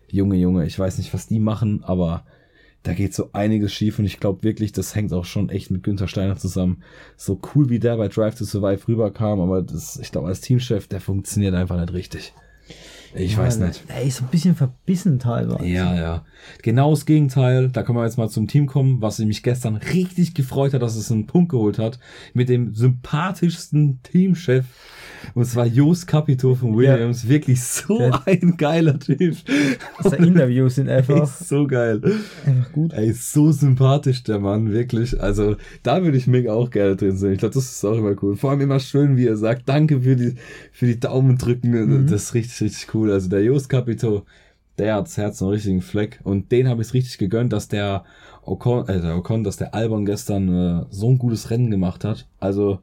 Junge, 0.09 0.35
Junge, 0.35 0.65
ich 0.65 0.77
weiß 0.77 0.97
nicht, 0.97 1.13
was 1.13 1.27
die 1.27 1.39
machen, 1.39 1.83
aber 1.85 2.23
da 2.83 2.93
geht 2.93 3.13
so 3.13 3.29
einiges 3.33 3.73
schief 3.73 3.99
und 3.99 4.05
ich 4.05 4.19
glaube 4.19 4.43
wirklich, 4.43 4.71
das 4.71 4.95
hängt 4.95 5.13
auch 5.13 5.25
schon 5.25 5.49
echt 5.49 5.69
mit 5.69 5.83
Günther 5.83 6.07
Steiner 6.07 6.37
zusammen. 6.37 6.83
So 7.15 7.39
cool 7.53 7.69
wie 7.69 7.79
der 7.79 7.97
bei 7.97 8.07
Drive 8.07 8.35
to 8.35 8.45
Survive 8.45 8.87
rüberkam, 8.87 9.39
aber 9.39 9.61
das, 9.61 9.97
ich 9.97 10.11
glaube, 10.11 10.27
als 10.27 10.41
Teamchef, 10.41 10.87
der 10.87 11.01
funktioniert 11.01 11.53
einfach 11.53 11.79
nicht 11.79 11.93
richtig. 11.93 12.33
Ich 13.13 13.37
weiß 13.37 13.59
Ja, 13.59 13.67
nicht. 13.67 13.83
Er 13.87 14.03
ist 14.03 14.21
ein 14.21 14.27
bisschen 14.29 14.55
verbissen 14.55 15.19
teilweise. 15.19 15.65
Ja, 15.65 15.93
ja. 15.95 16.25
Genau 16.63 16.91
das 16.91 17.05
Gegenteil. 17.05 17.69
Da 17.69 17.83
können 17.83 17.97
wir 17.97 18.05
jetzt 18.05 18.17
mal 18.17 18.29
zum 18.29 18.47
Team 18.47 18.65
kommen, 18.67 19.01
was 19.01 19.19
mich 19.19 19.43
gestern 19.43 19.75
richtig 19.75 20.33
gefreut 20.33 20.73
hat, 20.73 20.81
dass 20.81 20.95
es 20.95 21.11
einen 21.11 21.27
Punkt 21.27 21.49
geholt 21.51 21.77
hat. 21.77 21.99
Mit 22.33 22.49
dem 22.49 22.73
sympathischsten 22.73 23.99
Teamchef. 24.03 24.65
Und 25.35 25.45
zwar 25.45 25.67
Jos 25.67 26.07
Capito 26.07 26.55
von 26.55 26.75
Williams. 26.75 27.27
Wirklich 27.27 27.61
so 27.61 27.97
Der- 27.99 28.21
ein 28.25 28.55
geiler 28.57 28.97
Typ. 28.99 29.35
Seine 30.03 30.25
Interviews 30.25 30.75
sind 30.75 30.87
Ey, 30.87 30.97
einfach, 30.97 31.27
so 31.27 31.67
geil. 31.67 32.01
einfach 32.45 32.71
gut. 32.71 32.93
Ey, 32.93 33.13
so 33.13 33.51
sympathisch 33.51 34.23
der 34.23 34.39
Mann, 34.39 34.71
wirklich. 34.71 35.21
Also, 35.21 35.57
da 35.83 36.03
würde 36.03 36.17
ich 36.17 36.25
Mick 36.25 36.47
auch 36.47 36.71
gerne 36.71 36.95
drin 36.95 37.17
sehen. 37.17 37.33
Ich 37.33 37.39
glaube, 37.39 37.53
das 37.53 37.65
ist 37.71 37.85
auch 37.85 37.97
immer 37.97 38.15
cool. 38.23 38.35
Vor 38.35 38.49
allem 38.49 38.61
immer 38.61 38.79
schön, 38.79 39.15
wie 39.15 39.27
er 39.27 39.37
sagt, 39.37 39.69
danke 39.69 40.01
für 40.01 40.15
die, 40.15 40.35
für 40.71 40.87
die 40.87 40.99
Daumen 40.99 41.37
drücken. 41.37 42.07
Das 42.07 42.23
ist 42.23 42.33
richtig, 42.33 42.59
richtig 42.61 42.95
cool. 42.95 43.00
Also, 43.09 43.29
der 43.29 43.43
Jost 43.43 43.69
Capito, 43.69 44.25
der 44.77 44.95
hat's 44.95 45.17
Herz 45.17 45.41
einen 45.41 45.51
richtigen 45.51 45.81
Fleck. 45.81 46.19
Und 46.23 46.51
den 46.51 46.67
habe 46.67 46.81
ich 46.81 46.93
richtig 46.93 47.17
gegönnt, 47.17 47.53
dass 47.53 47.67
der 47.67 48.03
Ocon, 48.43 48.87
äh, 48.87 49.01
der 49.01 49.17
Ocon, 49.17 49.43
dass 49.43 49.57
der 49.57 49.73
Albon 49.73 50.05
gestern 50.05 50.49
äh, 50.49 50.85
so 50.89 51.09
ein 51.09 51.17
gutes 51.17 51.49
Rennen 51.49 51.71
gemacht 51.71 52.03
hat. 52.03 52.27
Also, 52.39 52.79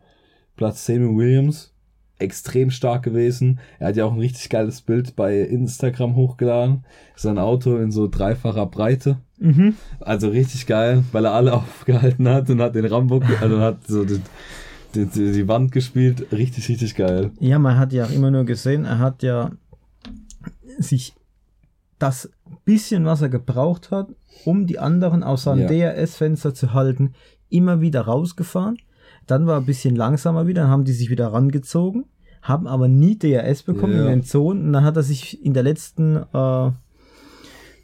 Platz 0.56 0.84
10 0.84 1.06
mit 1.06 1.16
Williams, 1.16 1.72
extrem 2.18 2.70
stark 2.70 3.02
gewesen. 3.02 3.60
Er 3.78 3.88
hat 3.88 3.96
ja 3.96 4.04
auch 4.04 4.12
ein 4.12 4.18
richtig 4.18 4.48
geiles 4.48 4.80
Bild 4.80 5.16
bei 5.16 5.40
Instagram 5.40 6.16
hochgeladen. 6.16 6.84
Sein 7.14 7.38
Auto 7.38 7.76
in 7.76 7.90
so 7.90 8.08
dreifacher 8.08 8.66
Breite. 8.66 9.18
Mhm. 9.38 9.75
Also 10.00 10.28
richtig 10.28 10.66
geil, 10.66 11.04
weil 11.12 11.25
er 11.25 11.32
alle 11.32 11.52
aufgehalten 11.54 12.28
hat 12.28 12.50
und 12.50 12.60
hat 12.60 12.75
den 12.75 12.84
Rambo, 12.84 13.22
also 13.40 13.60
hat 13.60 13.87
so 13.87 14.04
die, 14.04 14.20
die, 14.94 15.06
die 15.06 15.48
Wand 15.48 15.72
gespielt. 15.72 16.26
Richtig, 16.32 16.68
richtig 16.68 16.96
geil. 16.96 17.30
Ja, 17.40 17.58
man 17.58 17.78
hat 17.78 17.92
ja 17.92 18.06
auch 18.06 18.10
immer 18.10 18.30
nur 18.30 18.44
gesehen, 18.44 18.84
er 18.84 18.98
hat 18.98 19.22
ja 19.22 19.52
sich 20.78 21.14
das 21.98 22.30
bisschen, 22.64 23.04
was 23.04 23.22
er 23.22 23.28
gebraucht 23.28 23.90
hat, 23.90 24.08
um 24.44 24.66
die 24.66 24.78
anderen 24.78 25.22
aus 25.22 25.44
seinem 25.44 25.68
Ja. 25.68 25.92
DRS-Fenster 25.92 26.54
zu 26.54 26.72
halten, 26.74 27.14
immer 27.50 27.80
wieder 27.80 28.02
rausgefahren. 28.02 28.78
Dann 29.26 29.46
war 29.46 29.54
er 29.56 29.60
ein 29.60 29.66
bisschen 29.66 29.96
langsamer 29.96 30.46
wieder, 30.46 30.62
dann 30.62 30.70
haben 30.70 30.84
die 30.84 30.92
sich 30.92 31.10
wieder 31.10 31.32
rangezogen, 31.32 32.04
haben 32.42 32.66
aber 32.66 32.88
nie 32.88 33.18
DRS 33.18 33.62
bekommen 33.64 33.94
Ja. 33.94 34.02
in 34.02 34.08
den 34.08 34.22
Zonen. 34.22 34.66
Und 34.66 34.72
dann 34.74 34.84
hat 34.84 34.96
er 34.96 35.02
sich 35.02 35.44
in 35.44 35.54
der 35.54 35.64
letzten, 35.64 36.16
äh, 36.32 36.66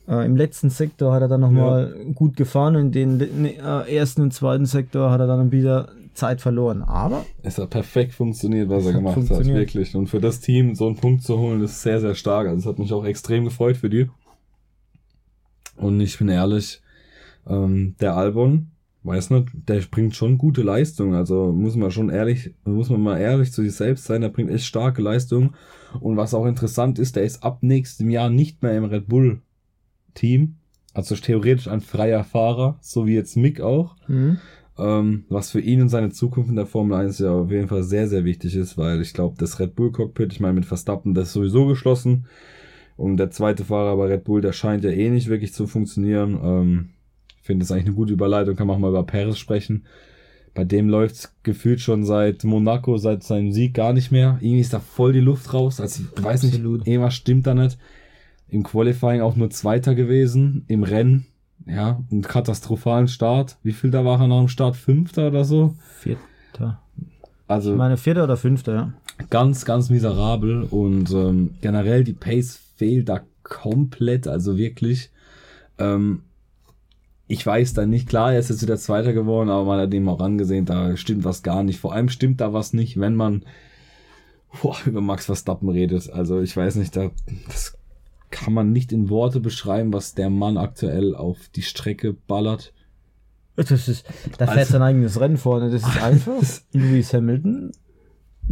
äh, 0.08 0.24
im 0.26 0.36
letzten 0.36 0.70
Sektor 0.70 1.12
hat 1.12 1.22
er 1.22 1.28
dann 1.28 1.40
nochmal 1.40 1.94
gut 2.14 2.36
gefahren 2.36 2.76
und 2.76 2.94
in 2.94 3.18
den 3.18 3.44
äh, 3.46 3.94
ersten 3.96 4.22
und 4.22 4.32
zweiten 4.32 4.66
Sektor 4.66 5.10
hat 5.10 5.20
er 5.20 5.26
dann 5.26 5.50
wieder 5.50 5.88
Zeit 6.14 6.40
verloren. 6.40 6.82
Aber 6.82 7.24
Es 7.42 7.58
hat 7.58 7.70
perfekt 7.70 8.12
funktioniert, 8.12 8.68
was 8.68 8.86
er 8.86 8.92
gemacht 8.94 9.16
hat, 9.16 9.46
wirklich. 9.46 9.94
Und 9.94 10.06
für 10.08 10.20
das 10.20 10.40
Team 10.40 10.74
so 10.74 10.86
einen 10.86 10.96
Punkt 10.96 11.22
zu 11.22 11.38
holen, 11.38 11.62
ist 11.62 11.82
sehr, 11.82 12.00
sehr 12.00 12.14
stark. 12.14 12.46
Also 12.48 12.60
es 12.60 12.66
hat 12.66 12.78
mich 12.78 12.92
auch 12.92 13.04
extrem 13.04 13.44
gefreut 13.44 13.76
für 13.76 13.90
die. 13.90 14.08
Und 15.76 16.00
ich 16.00 16.18
bin 16.18 16.28
ehrlich, 16.28 16.80
ähm, 17.46 17.96
der 18.00 18.16
Albon, 18.16 18.70
weiß 19.02 19.30
nicht, 19.30 19.48
der 19.68 19.80
bringt 19.90 20.14
schon 20.16 20.38
gute 20.38 20.62
Leistung. 20.62 21.14
Also 21.14 21.52
muss 21.52 21.76
man 21.76 21.90
schon 21.90 22.10
ehrlich, 22.10 22.54
muss 22.64 22.90
man 22.90 23.00
mal 23.02 23.18
ehrlich 23.18 23.52
zu 23.52 23.62
sich 23.62 23.74
selbst 23.74 24.04
sein, 24.04 24.20
der 24.22 24.28
bringt 24.30 24.50
echt 24.50 24.64
starke 24.64 25.02
Leistung. 25.02 25.54
Und 26.00 26.16
was 26.16 26.34
auch 26.34 26.46
interessant 26.46 26.98
ist, 26.98 27.16
der 27.16 27.24
ist 27.24 27.42
ab 27.42 27.58
nächstem 27.62 28.10
Jahr 28.10 28.30
nicht 28.30 28.62
mehr 28.62 28.76
im 28.76 28.84
Red 28.84 29.08
Bull 29.08 29.40
Team. 30.14 30.56
Also 30.92 31.16
theoretisch 31.16 31.66
ein 31.68 31.80
freier 31.80 32.22
Fahrer, 32.24 32.78
so 32.80 33.06
wie 33.06 33.14
jetzt 33.14 33.36
Mick 33.36 33.60
auch. 33.60 33.96
mhm. 34.06 34.38
Ähm, 34.76 35.24
was 35.28 35.50
für 35.50 35.60
ihn 35.60 35.82
und 35.82 35.88
seine 35.88 36.10
Zukunft 36.10 36.50
in 36.50 36.56
der 36.56 36.66
Formel 36.66 36.98
1 36.98 37.20
ja 37.20 37.32
auf 37.32 37.50
jeden 37.50 37.68
Fall 37.68 37.84
sehr, 37.84 38.08
sehr 38.08 38.24
wichtig 38.24 38.56
ist, 38.56 38.76
weil 38.76 39.00
ich 39.00 39.12
glaube, 39.12 39.36
das 39.38 39.60
Red 39.60 39.76
Bull 39.76 39.92
Cockpit, 39.92 40.32
ich 40.32 40.40
meine, 40.40 40.54
mit 40.54 40.66
Verstappen, 40.66 41.14
das 41.14 41.28
ist 41.28 41.34
sowieso 41.34 41.66
geschlossen. 41.66 42.26
Und 42.96 43.16
der 43.16 43.30
zweite 43.30 43.64
Fahrer 43.64 43.96
bei 43.96 44.06
Red 44.06 44.24
Bull, 44.24 44.40
der 44.40 44.52
scheint 44.52 44.84
ja 44.84 44.90
eh 44.90 45.10
nicht 45.10 45.28
wirklich 45.28 45.52
zu 45.52 45.66
funktionieren. 45.66 46.38
Ähm, 46.42 46.88
ich 47.40 47.46
finde 47.46 47.64
das 47.64 47.70
eigentlich 47.70 47.86
eine 47.86 47.94
gute 47.94 48.12
Überleitung, 48.12 48.56
kann 48.56 48.66
man 48.66 48.76
auch 48.76 48.80
mal 48.80 48.90
über 48.90 49.04
Perez 49.04 49.38
sprechen. 49.38 49.84
Bei 50.54 50.64
dem 50.64 50.88
läuft's 50.88 51.34
gefühlt 51.42 51.80
schon 51.80 52.04
seit 52.04 52.44
Monaco, 52.44 52.96
seit 52.96 53.24
seinem 53.24 53.52
Sieg 53.52 53.74
gar 53.74 53.92
nicht 53.92 54.12
mehr. 54.12 54.38
Irgendwie 54.40 54.60
ist 54.60 54.72
da 54.72 54.78
voll 54.78 55.12
die 55.12 55.20
Luft 55.20 55.52
raus. 55.52 55.80
Also 55.80 56.04
ich 56.16 56.22
weiß 56.22 56.44
nicht, 56.44 56.54
irgendwas 56.54 57.14
stimmt 57.14 57.46
da 57.46 57.54
nicht. 57.54 57.76
Im 58.48 58.62
Qualifying 58.62 59.20
auch 59.20 59.34
nur 59.34 59.50
Zweiter 59.50 59.96
gewesen. 59.96 60.64
Im 60.68 60.84
Rennen, 60.84 61.26
ja, 61.66 62.00
einen 62.10 62.22
katastrophalen 62.22 63.08
Start. 63.08 63.56
Wie 63.62 63.72
viel 63.72 63.90
da 63.90 64.04
war 64.04 64.20
er 64.20 64.26
noch 64.26 64.40
am 64.40 64.48
Start? 64.48 64.76
Fünfter 64.76 65.28
oder 65.28 65.44
so? 65.44 65.74
Vierter. 65.98 66.80
Also 67.46 67.72
Ich 67.72 67.78
meine, 67.78 67.96
vierter 67.96 68.24
oder 68.24 68.36
fünfter, 68.36 68.74
ja. 68.74 68.92
ganz, 69.30 69.64
ganz 69.64 69.90
miserabel 69.90 70.62
und 70.62 71.10
ähm, 71.10 71.54
generell 71.60 72.04
die 72.04 72.14
Pace 72.14 72.58
fehlt 72.76 73.08
da 73.08 73.20
komplett, 73.42 74.26
also 74.26 74.56
wirklich. 74.56 75.10
Ähm, 75.78 76.22
ich 77.26 77.44
weiß 77.44 77.72
da 77.74 77.86
nicht, 77.86 78.08
klar, 78.08 78.32
er 78.32 78.38
ist 78.38 78.50
jetzt 78.50 78.62
wieder 78.62 78.76
Zweiter 78.76 79.12
geworden, 79.12 79.48
aber 79.48 79.64
man 79.64 79.80
hat 79.80 79.92
dem 79.92 80.08
auch 80.08 80.20
angesehen, 80.20 80.66
da 80.66 80.96
stimmt 80.96 81.24
was 81.24 81.42
gar 81.42 81.62
nicht. 81.62 81.80
Vor 81.80 81.92
allem 81.92 82.08
stimmt 82.08 82.40
da 82.40 82.52
was 82.52 82.72
nicht, 82.72 83.00
wenn 83.00 83.14
man 83.14 83.44
boah, 84.62 84.76
über 84.86 85.00
Max 85.00 85.26
Verstappen 85.26 85.68
redet. 85.68 86.10
Also 86.10 86.40
ich 86.40 86.56
weiß 86.56 86.76
nicht, 86.76 86.96
da 86.96 87.10
das 87.46 87.76
kann 88.34 88.52
man 88.52 88.72
nicht 88.72 88.92
in 88.92 89.08
Worte 89.10 89.40
beschreiben, 89.40 89.92
was 89.92 90.14
der 90.14 90.28
Mann 90.28 90.56
aktuell 90.58 91.14
auf 91.14 91.48
die 91.54 91.62
Strecke 91.62 92.12
ballert. 92.12 92.72
Das 93.56 93.70
ist, 93.88 94.04
da 94.38 94.46
fährt 94.46 94.58
Also- 94.58 94.72
sein 94.72 94.82
eigenes 94.82 95.20
Rennen 95.20 95.36
vorne. 95.36 95.70
Das 95.70 95.82
ist 95.82 96.02
einfach 96.02 96.42
Lewis 96.72 97.14
Hamilton 97.14 97.70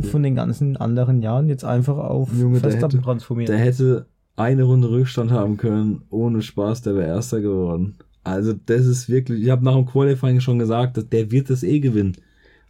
von 0.01 0.23
den 0.23 0.35
ganzen 0.37 0.77
anderen 0.77 1.21
Jahren 1.21 1.49
jetzt 1.49 1.65
einfach 1.65 1.97
auf 1.99 2.31
Junge, 2.33 2.61
der 2.61 2.71
Verstappen 2.71 2.99
hätte- 2.99 3.05
transformiert. 3.05 3.49
Der 3.49 3.59
hätte 3.59 4.07
eine 4.37 4.63
Runde 4.63 4.89
Rückstand 4.89 5.31
haben 5.33 5.57
können, 5.57 6.03
ohne 6.11 6.41
Spaß, 6.41 6.83
der 6.83 6.95
wäre 6.95 7.09
Erster 7.09 7.41
geworden. 7.41 7.97
Also 8.25 8.53
das 8.53 8.87
ist 8.87 9.09
wirklich, 9.09 9.43
ich 9.43 9.51
habe 9.51 9.65
nach 9.65 9.75
dem 9.75 9.85
Qualifying 9.87 10.41
schon 10.41 10.59
gesagt, 10.61 10.97
dass 10.97 11.09
der 11.09 11.31
wird 11.33 11.51
das 11.51 11.63
eh 11.65 11.81
gewinnen. 11.81 12.17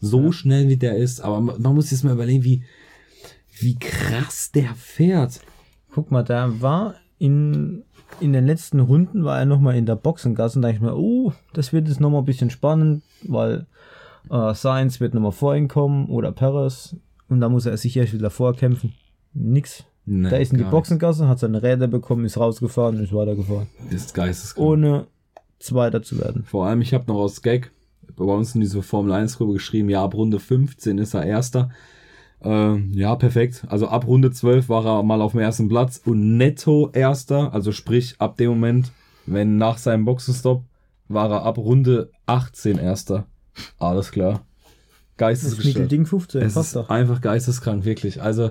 So 0.00 0.22
Ja. 0.24 0.32
schnell 0.32 0.68
wie 0.68 0.78
der 0.78 0.96
ist, 0.96 1.20
aber 1.20 1.40
man, 1.40 1.60
man 1.60 1.74
muss 1.74 1.90
jetzt 1.90 2.02
mal 2.02 2.14
überlegen, 2.14 2.42
wie, 2.42 2.64
wie 3.60 3.78
krass 3.78 4.50
der 4.52 4.74
fährt. 4.74 5.40
Guck 5.94 6.10
mal, 6.10 6.22
da 6.24 6.50
war 6.62 6.94
in, 7.22 7.84
in 8.18 8.32
den 8.32 8.46
letzten 8.46 8.80
Runden 8.80 9.24
war 9.24 9.38
er 9.38 9.46
nochmal 9.46 9.76
in 9.76 9.86
der 9.86 9.94
Boxengasse 9.94 10.58
und 10.58 10.62
da 10.62 10.68
dachte 10.68 10.78
ich 10.78 10.82
mir, 10.82 10.96
oh, 10.96 11.32
das 11.52 11.72
wird 11.72 11.86
jetzt 11.86 12.00
nochmal 12.00 12.22
ein 12.22 12.24
bisschen 12.24 12.50
spannend, 12.50 13.04
weil 13.22 13.66
äh, 14.28 14.52
Sainz 14.54 14.98
wird 14.98 15.14
nochmal 15.14 15.30
vor 15.30 15.54
ihm 15.54 15.68
kommen 15.68 16.06
oder 16.06 16.32
Perez 16.32 16.96
und 17.28 17.40
da 17.40 17.48
muss 17.48 17.64
er 17.64 17.76
sich 17.76 17.96
erst 17.96 18.12
wieder 18.12 18.30
vorkämpfen. 18.30 18.94
Nix. 19.34 19.84
Nee, 20.04 20.30
da 20.30 20.36
ist 20.36 20.50
in 20.50 20.58
die 20.58 20.64
Boxengasse, 20.64 21.28
hat 21.28 21.38
seine 21.38 21.62
Räder 21.62 21.86
bekommen, 21.86 22.24
ist 22.24 22.38
rausgefahren 22.38 22.96
und 22.96 23.04
ist 23.04 23.14
weitergefahren. 23.14 23.68
Das 23.84 24.02
ist 24.02 24.14
geisteskrank. 24.14 24.68
Ohne 24.68 25.06
Zweiter 25.60 26.02
zu 26.02 26.18
werden. 26.18 26.42
Vor 26.42 26.66
allem, 26.66 26.80
ich 26.80 26.92
habe 26.92 27.04
noch 27.06 27.20
aus 27.20 27.40
Gag 27.40 27.70
bei 28.16 28.24
uns 28.24 28.56
in 28.56 28.62
diese 28.62 28.82
Formel 28.82 29.12
1 29.12 29.38
Gruppe 29.38 29.52
geschrieben, 29.52 29.88
ja, 29.90 30.02
ab 30.02 30.14
Runde 30.14 30.40
15 30.40 30.98
ist 30.98 31.14
er 31.14 31.24
Erster. 31.24 31.70
Ähm, 32.44 32.90
ja, 32.92 33.14
perfekt. 33.14 33.64
Also 33.68 33.88
ab 33.88 34.06
Runde 34.06 34.30
12 34.30 34.68
war 34.68 34.84
er 34.84 35.02
mal 35.02 35.20
auf 35.22 35.32
dem 35.32 35.40
ersten 35.40 35.68
Platz 35.68 36.00
und 36.04 36.36
netto 36.36 36.90
Erster, 36.92 37.52
also 37.54 37.72
sprich 37.72 38.16
ab 38.18 38.36
dem 38.36 38.50
Moment, 38.50 38.92
wenn 39.26 39.56
nach 39.56 39.78
seinem 39.78 40.04
Boxenstopp, 40.04 40.64
war 41.08 41.30
er 41.30 41.42
ab 41.44 41.58
Runde 41.58 42.10
18 42.26 42.78
Erster. 42.78 43.26
Alles 43.78 44.10
klar. 44.10 44.32
Das 44.32 44.40
ist 44.40 45.18
Geistesgestört. 45.18 45.74
Mittelding 45.76 46.06
15, 46.06 46.42
Es 46.42 46.54
passt 46.54 46.68
ist 46.68 46.76
doch. 46.76 46.88
einfach 46.90 47.20
geisteskrank, 47.20 47.84
wirklich. 47.84 48.20
Also, 48.22 48.50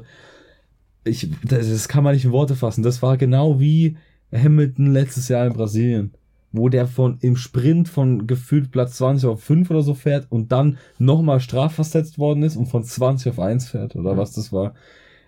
ich, 1.03 1.29
das, 1.43 1.69
das 1.69 1.87
kann 1.87 2.03
man 2.03 2.13
nicht 2.13 2.23
in 2.25 2.31
Worte 2.31 2.55
fassen. 2.55 2.83
Das 2.83 3.01
war 3.01 3.17
genau 3.17 3.59
wie 3.59 3.97
Hamilton 4.31 4.93
letztes 4.93 5.27
Jahr 5.27 5.45
in 5.47 5.53
Brasilien, 5.53 6.13
wo 6.51 6.69
der 6.69 6.87
von 6.87 7.17
im 7.21 7.35
Sprint 7.37 7.87
von 7.89 8.27
gefühlt 8.27 8.71
Platz 8.71 8.97
20 8.97 9.27
auf 9.29 9.43
5 9.43 9.69
oder 9.69 9.81
so 9.81 9.93
fährt 9.93 10.27
und 10.31 10.51
dann 10.51 10.77
nochmal 10.97 11.39
strafversetzt 11.39 12.17
worden 12.19 12.43
ist 12.43 12.55
und 12.57 12.65
von 12.67 12.83
20 12.83 13.31
auf 13.31 13.39
1 13.39 13.69
fährt 13.69 13.95
oder 13.95 14.11
Ja. 14.11 14.17
was 14.17 14.33
das 14.33 14.51
war. 14.51 14.73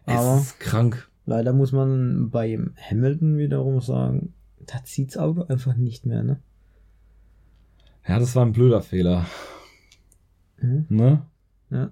Es 0.05 0.15
Aber- 0.15 0.37
ist 0.37 0.59
krank. 0.59 1.09
Leider 1.25 1.53
muss 1.53 1.71
man 1.71 2.29
bei 2.31 2.59
Hamilton 2.89 3.37
wiederum 3.37 3.79
sagen, 3.79 4.33
da 4.65 4.83
zieht's 4.83 5.17
Auto 5.17 5.43
einfach 5.43 5.75
nicht 5.77 6.05
mehr, 6.05 6.21
ne? 6.23 6.39
Ja, 8.05 8.19
das 8.19 8.35
war 8.35 8.45
ein 8.45 8.51
blöder 8.51 8.81
Fehler. 8.81 9.25
Mhm. 10.61 10.85
Ne? 10.89 11.21
Ja. 11.69 11.91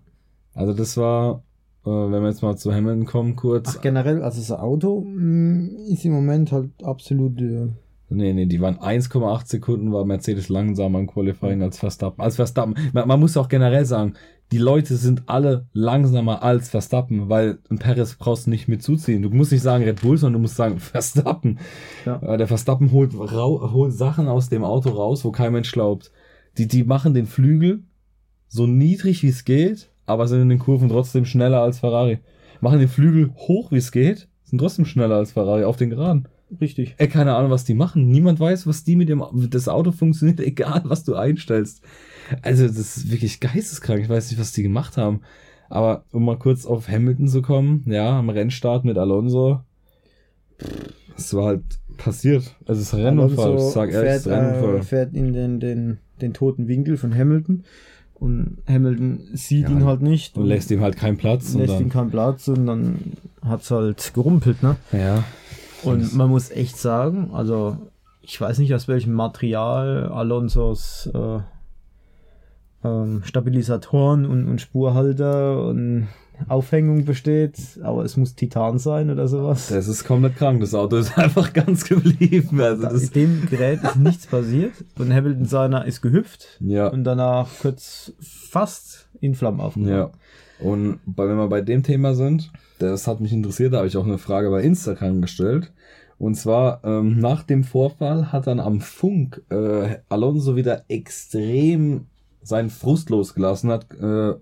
Also 0.53 0.73
das 0.73 0.97
war, 0.97 1.43
äh, 1.85 1.89
wenn 1.89 2.21
wir 2.21 2.27
jetzt 2.29 2.41
mal 2.41 2.57
zu 2.57 2.73
Hamilton 2.73 3.05
kommen 3.05 3.35
kurz. 3.37 3.75
Ach, 3.77 3.81
generell, 3.81 4.21
also 4.21 4.39
das 4.41 4.51
Auto 4.51 5.01
mh, 5.01 5.69
ist 5.89 6.03
im 6.03 6.11
Moment 6.11 6.51
halt 6.51 6.71
absolut. 6.83 7.39
Äh, 7.41 7.69
Nee, 8.13 8.33
nee, 8.33 8.45
die 8.45 8.59
waren 8.59 8.77
1,8 8.77 9.47
Sekunden, 9.47 9.93
war 9.93 10.03
Mercedes 10.05 10.49
langsamer 10.49 10.99
im 10.99 11.07
Qualifying 11.07 11.61
als 11.63 11.79
Verstappen. 11.79 12.21
Als 12.21 12.35
Verstappen. 12.35 12.75
Man, 12.91 13.07
man 13.07 13.19
muss 13.19 13.37
auch 13.37 13.47
generell 13.47 13.85
sagen, 13.85 14.13
die 14.51 14.57
Leute 14.57 14.97
sind 14.97 15.23
alle 15.27 15.67
langsamer 15.71 16.43
als 16.43 16.67
Verstappen, 16.69 17.29
weil 17.29 17.59
ein 17.69 17.79
Perez 17.79 18.15
brauchst 18.15 18.47
du 18.47 18.49
nicht 18.49 18.67
mit 18.67 18.83
zuziehen. 18.83 19.21
Du 19.21 19.29
musst 19.29 19.53
nicht 19.53 19.61
sagen 19.61 19.85
Red 19.85 20.01
Bull, 20.01 20.17
sondern 20.17 20.33
du 20.33 20.39
musst 20.39 20.57
sagen 20.57 20.79
Verstappen. 20.79 21.59
Ja. 22.05 22.21
Äh, 22.21 22.37
Der 22.37 22.47
Verstappen 22.47 22.91
holt, 22.91 23.13
holt 23.13 23.93
Sachen 23.93 24.27
aus 24.27 24.49
dem 24.49 24.65
Auto 24.65 24.89
raus, 24.89 25.23
wo 25.23 25.31
kein 25.31 25.53
Mensch 25.53 25.71
glaubt. 25.71 26.11
Die, 26.57 26.67
die 26.67 26.83
machen 26.83 27.13
den 27.13 27.27
Flügel 27.27 27.83
so 28.49 28.67
niedrig 28.67 29.23
wie 29.23 29.29
es 29.29 29.45
geht, 29.45 29.89
aber 30.05 30.27
sind 30.27 30.41
in 30.41 30.49
den 30.49 30.59
Kurven 30.59 30.89
trotzdem 30.89 31.23
schneller 31.23 31.61
als 31.61 31.79
Ferrari. 31.79 32.19
Machen 32.59 32.79
den 32.79 32.89
Flügel 32.89 33.31
hoch 33.35 33.71
wie 33.71 33.77
es 33.77 33.93
geht, 33.93 34.27
sind 34.43 34.59
trotzdem 34.59 34.83
schneller 34.83 35.15
als 35.15 35.31
Ferrari 35.31 35.63
auf 35.63 35.77
den 35.77 35.89
Geraden. 35.89 36.27
Richtig. 36.59 36.95
Ey, 36.97 37.07
keine 37.07 37.35
Ahnung, 37.35 37.51
was 37.51 37.63
die 37.63 37.73
machen. 37.73 38.07
Niemand 38.09 38.39
weiß, 38.39 38.67
was 38.67 38.83
die 38.83 38.95
mit 38.95 39.09
dem, 39.09 39.23
das 39.49 39.67
Auto 39.67 39.91
funktioniert, 39.91 40.39
egal 40.41 40.81
was 40.85 41.03
du 41.03 41.15
einstellst. 41.15 41.81
Also, 42.41 42.67
das 42.67 42.77
ist 42.97 43.11
wirklich 43.11 43.39
geisteskrank. 43.39 44.01
Ich 44.01 44.09
weiß 44.09 44.31
nicht, 44.31 44.39
was 44.39 44.51
die 44.51 44.63
gemacht 44.63 44.97
haben. 44.97 45.21
Aber 45.69 46.03
um 46.11 46.25
mal 46.25 46.37
kurz 46.37 46.65
auf 46.65 46.89
Hamilton 46.89 47.27
zu 47.27 47.41
kommen, 47.41 47.83
ja, 47.87 48.19
am 48.19 48.29
Rennstart 48.29 48.83
mit 48.83 48.97
Alonso. 48.97 49.61
Es 51.17 51.33
war 51.33 51.45
halt 51.45 51.63
passiert. 51.97 52.55
Also, 52.65 52.81
es 52.81 52.87
ist 52.87 52.93
Rennunfall. 52.93 53.55
Ich 53.55 53.61
sag 53.61 53.91
ehrlich, 53.91 54.11
es 54.11 54.17
ist 54.21 54.27
ein 54.27 54.45
Rennunfall. 54.45 54.77
äh, 54.77 54.81
fährt 54.83 55.13
in 55.13 55.33
den, 55.33 55.59
den, 55.59 55.97
den 56.21 56.33
toten 56.33 56.67
Winkel 56.67 56.97
von 56.97 57.15
Hamilton 57.15 57.63
und 58.15 58.57
Hamilton 58.67 59.29
sieht 59.33 59.63
Ja, 59.63 59.71
ihn 59.71 59.85
halt 59.85 60.01
nicht 60.01 60.37
und 60.37 60.45
lässt 60.45 60.69
ihm 60.71 60.81
halt 60.81 60.95
keinen 60.95 61.17
Platz. 61.17 61.55
Und 61.55 61.61
lässt 61.61 61.79
ihm 61.79 61.89
keinen 61.89 62.11
Platz 62.11 62.47
und 62.47 62.67
dann 62.67 63.13
hat's 63.43 63.71
halt 63.71 64.11
gerumpelt, 64.13 64.61
ne? 64.61 64.75
ja. 64.91 65.23
Und 65.83 66.15
man 66.15 66.29
muss 66.29 66.51
echt 66.51 66.77
sagen, 66.77 67.31
also 67.33 67.77
ich 68.21 68.39
weiß 68.39 68.59
nicht, 68.59 68.73
aus 68.73 68.87
welchem 68.87 69.13
Material 69.13 70.09
Alonsos 70.13 71.09
äh, 71.13 71.39
ähm, 72.83 73.23
Stabilisatoren 73.23 74.25
und, 74.25 74.47
und 74.47 74.61
Spurhalter 74.61 75.65
und 75.65 76.07
Aufhängung 76.47 77.05
besteht, 77.05 77.55
aber 77.83 78.03
es 78.03 78.17
muss 78.17 78.35
Titan 78.35 78.79
sein 78.79 79.09
oder 79.09 79.27
sowas. 79.27 79.67
Das 79.67 79.87
ist 79.87 80.05
komplett 80.05 80.37
krank. 80.37 80.59
Das 80.59 80.73
Auto 80.73 80.97
ist 80.97 81.17
einfach 81.17 81.53
ganz 81.53 81.85
geblieben. 81.85 82.59
Also, 82.59 82.83
Da, 82.83 82.89
das, 82.89 83.11
dem 83.11 83.47
Gerät 83.49 83.83
ist 83.83 83.95
nichts 83.97 84.27
passiert 84.27 84.73
und 84.97 85.13
Hamilton 85.13 85.45
seiner 85.45 85.85
ist 85.85 86.01
gehüpft 86.01 86.57
ja. 86.59 86.87
und 86.87 87.03
danach 87.03 87.47
kurz 87.61 88.13
fast 88.19 89.07
in 89.19 89.35
Flammen 89.35 89.59
aufgegangen. 89.61 89.95
Ja. 89.95 90.11
Und 90.61 90.99
bei, 91.05 91.27
wenn 91.27 91.37
wir 91.37 91.47
bei 91.47 91.61
dem 91.61 91.83
Thema 91.83 92.13
sind, 92.13 92.51
das 92.79 93.07
hat 93.07 93.19
mich 93.19 93.33
interessiert, 93.33 93.73
da 93.73 93.77
habe 93.77 93.87
ich 93.87 93.97
auch 93.97 94.05
eine 94.05 94.17
Frage 94.17 94.49
bei 94.49 94.61
Instagram 94.61 95.21
gestellt. 95.21 95.71
Und 96.17 96.35
zwar, 96.35 96.81
ähm, 96.83 97.17
nach 97.19 97.43
dem 97.43 97.63
Vorfall 97.63 98.31
hat 98.31 98.45
dann 98.45 98.59
am 98.59 98.79
Funk 98.79 99.41
äh, 99.49 99.97
Alonso 100.07 100.55
wieder 100.55 100.85
extrem 100.87 102.05
seinen 102.43 102.69
Frust 102.69 103.09
losgelassen, 103.09 103.71
hat, 103.71 103.87
äh, 103.99 104.35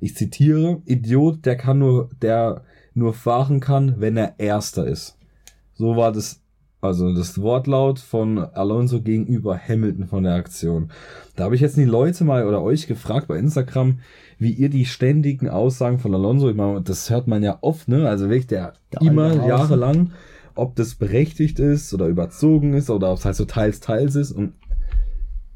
ich 0.00 0.14
zitiere, 0.14 0.80
Idiot, 0.84 1.44
der 1.44 1.56
kann 1.56 1.78
nur, 1.78 2.10
der 2.22 2.62
nur 2.94 3.14
fahren 3.14 3.58
kann, 3.58 3.96
wenn 3.98 4.16
er 4.16 4.34
Erster 4.38 4.86
ist. 4.86 5.18
So 5.74 5.96
war 5.96 6.12
das 6.12 6.43
Also 6.84 7.14
das 7.14 7.40
Wortlaut 7.40 7.98
von 7.98 8.38
Alonso 8.38 9.00
gegenüber 9.00 9.58
Hamilton 9.58 10.06
von 10.06 10.24
der 10.24 10.34
Aktion. 10.34 10.90
Da 11.34 11.44
habe 11.44 11.54
ich 11.54 11.62
jetzt 11.62 11.78
die 11.78 11.84
Leute 11.84 12.24
mal 12.24 12.46
oder 12.46 12.62
euch 12.62 12.86
gefragt 12.86 13.26
bei 13.26 13.38
Instagram, 13.38 14.00
wie 14.38 14.52
ihr 14.52 14.68
die 14.68 14.84
ständigen 14.84 15.48
Aussagen 15.48 15.98
von 15.98 16.14
Alonso, 16.14 16.50
ich 16.50 16.56
meine, 16.56 16.82
das 16.82 17.08
hört 17.08 17.26
man 17.26 17.42
ja 17.42 17.58
oft, 17.62 17.88
ne? 17.88 18.06
Also 18.06 18.28
wirklich 18.28 18.48
der, 18.48 18.74
Der 18.92 19.00
immer 19.00 19.46
jahrelang, 19.46 20.12
ob 20.54 20.76
das 20.76 20.94
berechtigt 20.94 21.58
ist 21.58 21.94
oder 21.94 22.06
überzogen 22.06 22.74
ist 22.74 22.90
oder 22.90 23.10
ob 23.10 23.18
es 23.18 23.24
halt 23.24 23.36
so 23.36 23.46
teils 23.46 23.80
teils 23.80 24.14
ist. 24.14 24.32
Und 24.32 24.52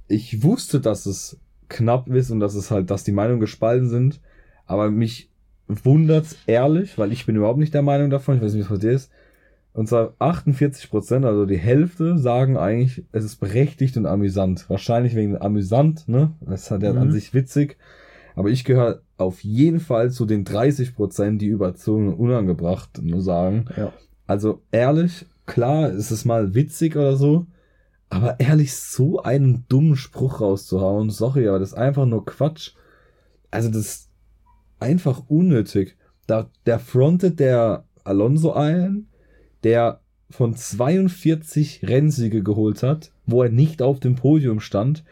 ich 0.08 0.42
wusste, 0.42 0.80
dass 0.80 1.04
es 1.04 1.38
knapp 1.68 2.08
ist 2.08 2.30
und 2.30 2.40
dass 2.40 2.54
es 2.54 2.70
halt, 2.70 2.90
dass 2.90 3.04
die 3.04 3.12
Meinungen 3.12 3.40
gespalten 3.40 3.90
sind. 3.90 4.20
Aber 4.64 4.90
mich 4.90 5.30
wundert's 5.66 6.36
ehrlich, 6.46 6.96
weil 6.96 7.12
ich 7.12 7.26
bin 7.26 7.36
überhaupt 7.36 7.58
nicht 7.58 7.74
der 7.74 7.82
Meinung 7.82 8.08
davon. 8.08 8.36
Ich 8.36 8.42
weiß 8.42 8.54
nicht, 8.54 8.70
was 8.70 8.78
bei 8.78 8.86
dir 8.86 8.92
ist. 8.92 9.10
Und 9.78 9.86
zwar 9.86 10.14
48 10.18 10.90
Prozent, 10.90 11.24
also 11.24 11.46
die 11.46 11.56
Hälfte, 11.56 12.18
sagen 12.18 12.56
eigentlich, 12.56 13.04
es 13.12 13.22
ist 13.22 13.36
berechtigt 13.36 13.96
und 13.96 14.06
amüsant. 14.06 14.68
Wahrscheinlich 14.68 15.14
wegen 15.14 15.40
amüsant, 15.40 16.08
ne? 16.08 16.32
Das 16.40 16.72
hat 16.72 16.82
ja 16.82 16.90
an 16.90 17.06
Mhm. 17.06 17.12
sich 17.12 17.32
witzig. 17.32 17.76
Aber 18.34 18.48
ich 18.48 18.64
gehöre 18.64 19.02
auf 19.18 19.44
jeden 19.44 19.78
Fall 19.78 20.10
zu 20.10 20.26
den 20.26 20.42
30 20.42 20.96
Prozent, 20.96 21.40
die 21.42 21.46
überzogen 21.46 22.08
und 22.08 22.14
unangebracht 22.14 23.00
nur 23.00 23.20
sagen. 23.20 23.66
Ja. 23.76 23.92
Also 24.26 24.62
ehrlich, 24.72 25.26
klar, 25.46 25.90
ist 25.90 26.10
es 26.10 26.24
mal 26.24 26.56
witzig 26.56 26.96
oder 26.96 27.14
so, 27.14 27.46
aber 28.10 28.40
ehrlich, 28.40 28.74
so 28.74 29.22
einen 29.22 29.64
dummen 29.68 29.94
Spruch 29.94 30.40
rauszuhauen, 30.40 31.10
sorry, 31.10 31.46
aber 31.46 31.60
das 31.60 31.68
ist 31.68 31.78
einfach 31.78 32.04
nur 32.04 32.26
Quatsch. 32.26 32.72
Also 33.52 33.68
das 33.68 33.78
ist 33.78 34.10
einfach 34.80 35.22
unnötig. 35.28 35.96
Da, 36.26 36.50
der 36.66 36.80
frontet 36.80 37.38
der 37.38 37.84
Alonso 38.02 38.54
ein, 38.54 39.06
der 39.64 40.00
von 40.30 40.54
42 40.54 41.88
Rennsiege 41.88 42.42
geholt 42.42 42.82
hat, 42.82 43.10
wo 43.26 43.42
er 43.42 43.50
nicht 43.50 43.82
auf 43.82 44.00
dem 44.00 44.14
Podium 44.14 44.60
stand. 44.60 45.04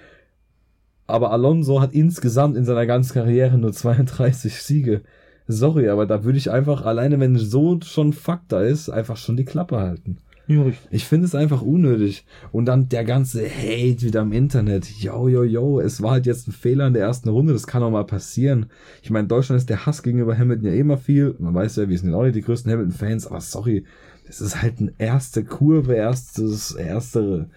Aber 1.07 1.31
Alonso 1.31 1.81
hat 1.81 1.93
insgesamt 1.93 2.57
in 2.57 2.65
seiner 2.65 2.87
ganzen 2.87 3.15
Karriere 3.15 3.57
nur 3.59 3.73
32 3.73 4.61
Siege. 4.61 5.03
Sorry, 5.49 5.89
aber 5.89 6.07
da 6.07 6.25
würde 6.25 6.39
ich 6.39 6.51
einfach, 6.51 6.85
alleine 6.85 7.21
wenn 7.21 7.37
so 7.37 7.79
schon 7.83 8.13
Fakt 8.13 8.51
da 8.51 8.63
ist, 8.63 8.89
einfach 8.89 9.17
schon 9.17 9.37
die 9.37 9.45
Klappe 9.45 9.79
halten. 9.79 10.19
Ja. 10.49 10.65
Ich 10.91 11.05
finde 11.05 11.27
es 11.27 11.35
einfach 11.35 11.63
unnötig. 11.63 12.25
Und 12.53 12.67
dann 12.67 12.89
der 12.89 13.05
ganze 13.05 13.49
Hate 13.49 14.03
wieder 14.03 14.23
im 14.23 14.33
Internet. 14.33 14.89
Yo, 14.89 15.29
yo, 15.29 15.43
yo, 15.43 15.81
es 15.81 16.03
war 16.03 16.13
halt 16.13 16.27
jetzt 16.27 16.47
ein 16.47 16.53
Fehler 16.53 16.87
in 16.87 16.95
der 16.95 17.03
ersten 17.03 17.29
Runde, 17.29 17.53
das 17.53 17.67
kann 17.67 17.83
auch 17.83 17.91
mal 17.91 18.05
passieren. 18.05 18.67
Ich 19.03 19.11
meine, 19.11 19.25
in 19.25 19.29
Deutschland 19.29 19.59
ist 19.59 19.71
der 19.71 19.87
Hass 19.87 20.03
gegenüber 20.03 20.37
Hamilton 20.37 20.67
ja 20.67 20.75
immer 20.75 20.99
viel. 20.99 21.35
Man 21.39 21.55
weiß 21.55 21.77
ja, 21.77 21.89
wir 21.89 21.99
sind 21.99 22.11
ja 22.11 22.17
auch 22.17 22.23
nicht 22.23 22.37
die 22.37 22.43
größten 22.43 22.71
Hamilton-Fans, 22.71 23.27
aber 23.27 23.41
sorry, 23.41 23.85
das 24.27 24.41
ist 24.41 24.61
halt 24.61 24.81
ein 24.81 24.95
erste 24.99 25.45
Kurve, 25.45 25.95
erstes, 25.95 26.73
erste 26.73 27.49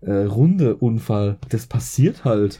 äh, 0.00 0.12
Runde 0.12 0.76
Unfall. 0.76 1.38
Das 1.48 1.66
passiert 1.66 2.24
halt. 2.24 2.58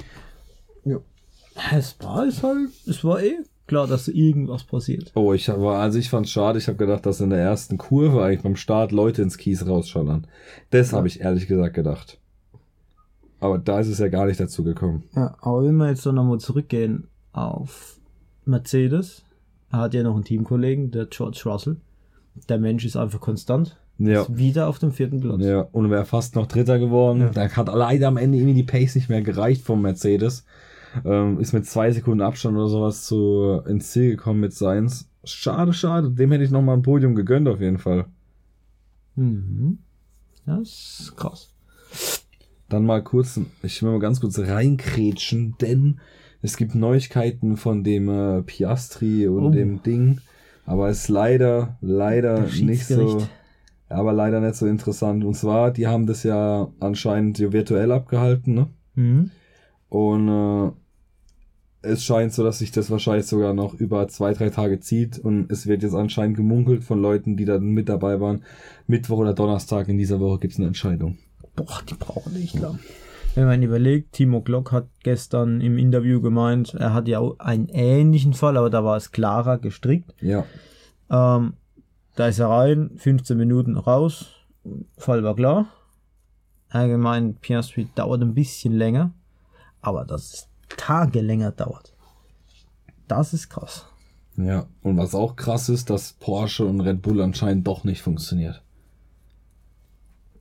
Es 1.73 1.97
war 2.00 2.25
es 2.26 2.43
halt, 2.43 2.71
es 2.87 3.05
war 3.05 3.23
eh 3.23 3.37
klar, 3.67 3.87
dass 3.87 4.09
irgendwas 4.09 4.64
passiert. 4.64 5.12
Oh, 5.14 5.33
ich 5.33 5.49
war, 5.49 5.81
also 5.81 5.99
ich 5.99 6.09
fand's 6.09 6.31
schade. 6.31 6.59
Ich 6.59 6.69
habe 6.69 6.79
gedacht, 6.79 7.05
dass 7.05 7.21
in 7.21 7.31
der 7.31 7.40
ersten 7.40 7.76
Kurve 7.76 8.23
eigentlich 8.23 8.43
beim 8.43 8.57
Start 8.57 8.93
Leute 8.93 9.23
ins 9.23 9.37
Kies 9.37 9.67
rausschallern. 9.67 10.26
Das 10.71 10.93
habe 10.93 11.07
ich 11.07 11.21
ehrlich 11.21 11.47
gesagt 11.47 11.75
gedacht. 11.75 12.19
Aber 13.40 13.59
da 13.59 13.81
ist 13.81 13.88
es 13.88 13.99
ja 13.99 14.09
gar 14.09 14.26
nicht 14.26 14.40
dazu 14.40 14.64
gekommen. 14.64 15.05
Ja, 15.14 15.37
aber 15.40 15.64
wenn 15.64 15.76
wir 15.76 15.88
jetzt 15.88 16.05
dann 16.05 16.14
nochmal 16.14 16.40
zurückgehen 16.40 17.09
auf 17.33 17.99
Mercedes, 18.45 19.23
er 19.71 19.79
hat 19.81 19.95
ja 19.95 20.02
noch 20.02 20.14
einen 20.14 20.25
Teamkollegen, 20.25 20.90
der 20.90 21.07
George 21.07 21.43
Russell. 21.47 21.76
Der 22.49 22.59
Mensch 22.59 22.85
ist 22.85 22.97
einfach 22.97 23.21
konstant. 23.21 23.77
Ja. 23.99 24.23
Ist 24.23 24.37
wieder 24.37 24.69
auf 24.69 24.79
dem 24.79 24.93
vierten 24.93 25.21
Platz. 25.21 25.43
Ja, 25.45 25.61
und 25.73 25.91
wäre 25.91 26.07
fast 26.07 26.35
noch 26.35 26.47
Dritter 26.47 26.79
geworden. 26.79 27.21
Ja. 27.21 27.29
Da 27.31 27.49
hat 27.51 27.69
leider 27.69 28.09
am 28.09 28.17
Ende 28.17 28.39
irgendwie 28.39 28.55
die 28.55 28.63
Pace 28.63 28.95
nicht 28.95 29.09
mehr 29.11 29.21
gereicht 29.23 29.63
vom 29.63 29.83
Mercedes. 29.83 30.45
Ähm, 31.05 31.39
ist 31.39 31.53
mit 31.53 31.67
zwei 31.67 31.93
Sekunden 31.93 32.23
Abstand 32.23 32.57
oder 32.57 32.69
sowas 32.69 33.05
zu, 33.05 33.61
ins 33.69 33.91
Ziel 33.93 34.11
gekommen 34.13 34.41
mit 34.41 34.55
Seins. 34.55 35.09
Schade, 35.23 35.73
schade. 35.73 36.11
Dem 36.11 36.33
hätte 36.33 36.45
ich 36.45 36.51
noch 36.51 36.63
mal 36.63 36.73
ein 36.73 36.83
Podium 36.83 37.15
gegönnt 37.15 37.47
auf 37.47 37.61
jeden 37.61 37.79
Fall. 37.79 38.07
Mhm. 39.17 39.79
Das 40.47 41.01
ist 41.01 41.17
krass. 41.17 41.51
Dann 42.69 42.87
mal 42.87 43.03
kurz, 43.03 43.39
ich 43.63 43.83
will 43.83 43.91
mal 43.91 43.99
ganz 44.01 44.21
kurz 44.21 44.39
reinkrätschen, 44.39 45.57
denn 45.61 46.00
es 46.43 46.57
gibt 46.57 46.75
Neuigkeiten 46.75 47.57
von 47.57 47.85
dem 47.85 48.09
äh, 48.09 48.43
Piastri 48.43 49.29
und 49.29 49.45
Oh. 49.45 49.50
dem 49.50 49.83
Ding. 49.83 50.21
Aber 50.67 50.89
es 50.89 51.03
ist 51.03 51.09
leider, 51.09 51.79
leider 51.81 52.47
nicht 52.61 52.87
so, 52.87 53.27
aber 53.89 54.13
leider 54.13 54.41
nicht 54.41 54.55
so 54.55 54.67
interessant. 54.67 55.25
Und 55.25 55.35
zwar, 55.35 55.71
die 55.73 55.87
haben 55.87 56.07
das 56.07 56.23
ja 56.23 56.69
anscheinend 56.79 57.39
virtuell 57.41 57.91
abgehalten, 57.93 58.55
ne? 58.55 58.69
Mhm. 58.95 59.31
Und 59.89 60.29
äh, 60.29 60.71
es 61.83 62.05
scheint 62.05 62.33
so, 62.33 62.45
dass 62.45 62.59
sich 62.59 62.71
das 62.71 62.91
wahrscheinlich 62.91 63.27
sogar 63.27 63.55
noch 63.55 63.75
über 63.75 64.07
zwei, 64.09 64.35
drei 64.35 64.51
Tage 64.51 64.81
zieht. 64.81 65.19
Und 65.19 65.51
es 65.51 65.67
wird 65.67 65.83
jetzt 65.83 65.95
anscheinend 65.95 66.37
gemunkelt 66.37 66.85
von 66.85 67.01
Leuten, 67.01 67.37
die 67.37 67.45
da 67.45 67.59
mit 67.59 67.89
dabei 67.89 68.21
waren. 68.21 68.45
Mittwoch 68.87 69.19
oder 69.19 69.35
Donnerstag 69.35 69.89
in 69.89 69.99
dieser 69.99 70.21
Woche 70.21 70.41
gibt 70.41 70.53
es 70.53 70.59
eine 70.59 70.69
Entscheidung. 70.69 71.19
Boah, 71.57 71.81
die 71.89 71.95
brauchen 71.95 72.35
nicht 72.35 72.59
lang. 72.59 72.79
Wenn 73.34 73.47
man 73.47 73.62
überlegt, 73.62 74.12
Timo 74.12 74.40
Glock 74.40 74.73
hat 74.73 74.88
gestern 75.02 75.60
im 75.60 75.78
Interview 75.78 76.21
gemeint, 76.21 76.75
er 76.75 76.93
hat 76.93 77.06
ja 77.06 77.21
auch 77.21 77.38
einen 77.38 77.69
ähnlichen 77.69 78.34
Fall, 78.34 78.56
aber 78.56 78.71
da 78.71 78.84
war 78.84 78.97
es 78.97 79.12
klarer 79.12 79.58
gestrickt. 79.58 80.12
Ja. 80.21 80.45
Ähm, 81.10 81.54
da 82.16 82.26
ist 82.26 82.40
er 82.40 82.49
rein, 82.50 82.90
15 82.97 83.36
Minuten 83.36 83.76
raus, 83.76 84.26
Fall 84.97 85.23
war 85.23 85.36
klar. 85.36 85.69
Allgemein, 86.69 87.34
Piastri 87.36 87.88
dauert 87.95 88.23
ein 88.23 88.34
bisschen 88.34 88.73
länger, 88.73 89.12
aber 89.80 90.04
dass 90.04 90.34
es 90.34 90.49
Tage 90.76 91.21
länger 91.21 91.52
dauert, 91.52 91.95
das 93.08 93.32
ist 93.32 93.49
krass. 93.49 93.86
Ja. 94.36 94.66
Und 94.82 94.97
was 94.97 95.14
auch 95.14 95.36
krass 95.36 95.69
ist, 95.69 95.90
dass 95.90 96.14
Porsche 96.14 96.64
und 96.64 96.80
Red 96.80 97.02
Bull 97.02 97.21
anscheinend 97.21 97.66
doch 97.66 97.84
nicht 97.84 98.02
funktioniert. 98.02 98.62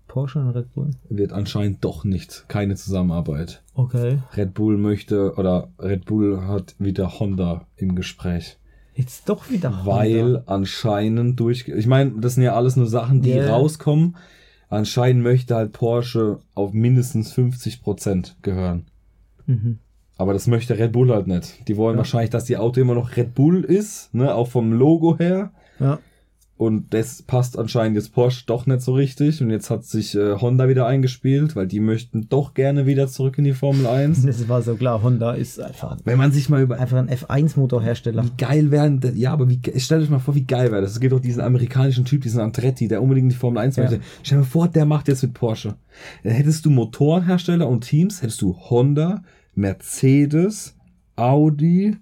Porsche 0.10 0.40
und 0.40 0.50
Red 0.50 0.74
Bull. 0.74 0.92
Wird 1.08 1.32
anscheinend 1.32 1.86
doch 1.86 2.04
nicht. 2.04 2.44
Keine 2.50 2.76
Zusammenarbeit. 2.76 3.62
Okay. 3.76 4.18
Red 4.36 4.54
Bull 4.54 4.78
möchte, 4.78 5.36
oder 5.36 5.70
Red 5.80 6.04
Bull 6.06 6.42
hat 6.46 6.76
wieder 6.80 7.18
Honda 7.20 7.66
im 7.78 7.96
Gespräch. 7.96 8.58
Jetzt 8.94 9.30
doch 9.30 9.50
wieder 9.50 9.82
Weil 9.86 10.24
Honda. 10.40 10.44
anscheinend 10.48 11.40
durch, 11.40 11.70
ich 11.70 11.88
meine, 11.88 12.12
das 12.20 12.36
sind 12.36 12.44
ja 12.44 12.54
alles 12.56 12.76
nur 12.76 12.88
Sachen, 12.88 13.22
die 13.22 13.30
Ja. 13.30 13.56
rauskommen. 13.56 14.18
Anscheinend 14.68 15.24
möchte 15.24 15.56
halt 15.56 15.72
Porsche 15.72 16.40
auf 16.54 16.74
mindestens 16.74 17.32
50% 17.32 18.36
gehören. 18.42 18.88
Mhm. 19.46 19.80
Aber 20.18 20.34
das 20.34 20.48
möchte 20.48 20.78
Red 20.78 20.92
Bull 20.92 21.12
halt 21.14 21.28
nicht. 21.28 21.66
Die 21.70 21.78
wollen 21.78 21.94
Ja. 21.96 22.00
wahrscheinlich, 22.00 22.30
dass 22.30 22.44
die 22.44 22.58
Auto 22.58 22.82
immer 22.82 22.94
noch 22.94 23.16
Red 23.16 23.34
Bull 23.36 23.64
ist, 23.64 24.14
ne, 24.14 24.36
auch 24.36 24.50
vom 24.50 24.74
Logo 24.74 25.18
her. 25.18 25.52
Ja. 25.80 26.00
Und 26.60 26.94
das 26.94 27.22
passt 27.22 27.58
anscheinend 27.58 27.96
jetzt 27.96 28.14
Porsche 28.14 28.44
doch 28.46 28.66
nicht 28.66 28.82
so 28.82 28.94
richtig. 28.94 29.42
Und 29.42 29.50
jetzt 29.50 29.70
hat 29.70 29.86
sich 29.86 30.14
äh, 30.14 30.36
Honda 30.36 30.68
wieder 30.68 30.86
eingespielt, 30.88 31.56
weil 31.56 31.68
die 31.68 31.80
möchten 31.80 32.28
doch 32.28 32.54
gerne 32.54 32.86
wieder 32.86 33.08
zurück 33.08 33.38
in 33.38 33.46
die 33.46 33.54
Formel 33.54 33.88
1. 33.88 34.26
Das 34.26 34.50
war 34.50 34.62
so 34.62 34.76
klar, 34.76 35.02
Honda 35.02 35.32
ist 35.32 35.58
einfach, 35.62 35.96
Wenn 36.04 36.18
man 36.18 36.34
sich 36.34 36.50
mal 36.50 36.62
über 36.62 36.78
einfach 36.78 36.98
ein 36.98 37.10
F1-Motorhersteller. 37.10 38.26
Wie 38.26 38.32
geil 38.38 38.72
wären, 38.72 39.00
ja, 39.16 39.32
aber 39.32 39.50
wie, 39.50 39.62
stellt 39.78 40.04
euch 40.04 40.10
mal 40.10 40.20
vor, 40.20 40.36
wie 40.36 40.44
geil 40.44 40.70
wäre 40.70 40.82
das. 40.82 40.92
Es 40.92 41.00
gibt 41.00 41.14
doch 41.14 41.22
diesen 41.22 41.40
amerikanischen 41.42 42.04
Typ, 42.04 42.24
diesen 42.24 42.42
Andretti, 42.42 42.90
der 42.90 43.02
unbedingt 43.02 43.28
in 43.28 43.30
die 43.30 43.36
Formel 43.36 43.60
1 43.60 43.78
Ja. 43.78 43.84
möchte. 43.84 44.02
Stell 44.22 44.40
dir 44.40 44.44
mal 44.44 44.50
vor, 44.50 44.68
der 44.68 44.84
macht 44.86 45.08
jetzt 45.08 45.24
mit 45.24 45.36
Porsche. 45.36 45.76
Dann 46.26 46.34
hättest 46.34 46.66
du 46.66 46.72
Motorenhersteller 46.72 47.70
und 47.70 47.86
Teams, 47.86 48.22
hättest 48.22 48.42
du 48.42 48.58
Honda, 48.70 49.24
Mercedes, 49.56 50.76
Audi, 51.16 51.96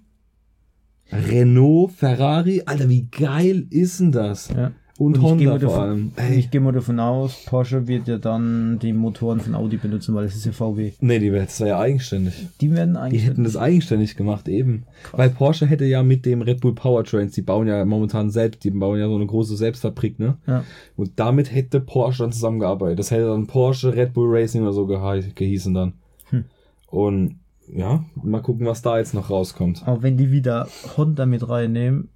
Renault, 1.12 1.92
Ferrari. 1.92 2.62
Alter, 2.66 2.88
wie 2.88 3.08
geil 3.10 3.66
ist 3.70 4.00
denn 4.00 4.12
das? 4.12 4.50
Ja. 4.54 4.72
Und, 4.98 5.12
gehe 5.12 5.22
Honda 5.22 5.58
vor 5.60 5.78
allem. 5.78 6.10
Ich 6.34 6.50
gehe 6.50 6.60
mal 6.60 6.72
davon 6.72 6.98
aus, 6.98 7.44
Porsche 7.46 7.86
wird 7.86 8.08
ja 8.08 8.18
dann 8.18 8.80
die 8.80 8.92
Motoren 8.92 9.38
von 9.38 9.54
Audi 9.54 9.76
benutzen, 9.76 10.12
weil 10.12 10.24
es 10.24 10.34
ist 10.34 10.44
ja 10.44 10.50
VW. 10.50 10.90
Nee, 11.00 11.20
die, 11.20 11.30
das 11.30 11.60
wäre 11.60 11.68
ja 11.70 11.78
eigenständig. 11.78 12.48
Die 12.60 12.72
werden 12.72 12.94
Die 12.94 12.98
eigentlich. 12.98 13.24
hätten 13.24 13.44
das 13.44 13.56
eigenständig 13.56 14.16
gemacht, 14.16 14.48
eben. 14.48 14.86
Weil 15.12 15.30
Porsche 15.30 15.66
hätte 15.66 15.84
ja 15.84 16.02
mit 16.02 16.26
dem 16.26 16.42
Red 16.42 16.60
Bull 16.60 16.74
Powertrains, 16.74 17.32
die 17.32 17.42
bauen 17.42 17.68
ja 17.68 17.84
momentan 17.84 18.30
selbst, 18.30 18.64
die 18.64 18.72
bauen 18.72 18.98
ja 18.98 19.06
so 19.06 19.14
eine 19.14 19.26
große 19.26 19.56
Selbstfabrik, 19.56 20.18
ne? 20.18 20.36
ja. 20.48 20.64
Und 20.96 21.12
damit 21.14 21.54
hätte 21.54 21.78
Porsche 21.78 22.24
dann 22.24 22.32
zusammengearbeitet. 22.32 22.98
Das 22.98 23.12
hätte 23.12 23.28
dann 23.28 23.46
Porsche 23.46 23.94
Red 23.94 24.14
Bull 24.14 24.36
Racing 24.36 24.62
oder 24.62 24.72
so 24.72 24.84
gehießen 24.86 25.74
dann. 25.74 25.92
Hm. 26.30 26.44
Und 26.88 27.36
ja, 27.72 28.04
mal 28.22 28.40
gucken, 28.42 28.66
was 28.66 28.82
da 28.82 28.98
jetzt 28.98 29.14
noch 29.14 29.30
rauskommt. 29.30 29.82
Aber 29.86 30.02
wenn 30.02 30.16
die 30.16 30.30
wieder 30.30 30.68
Honda 30.96 31.26
mit 31.26 31.48
reinnehmen, 31.48 32.08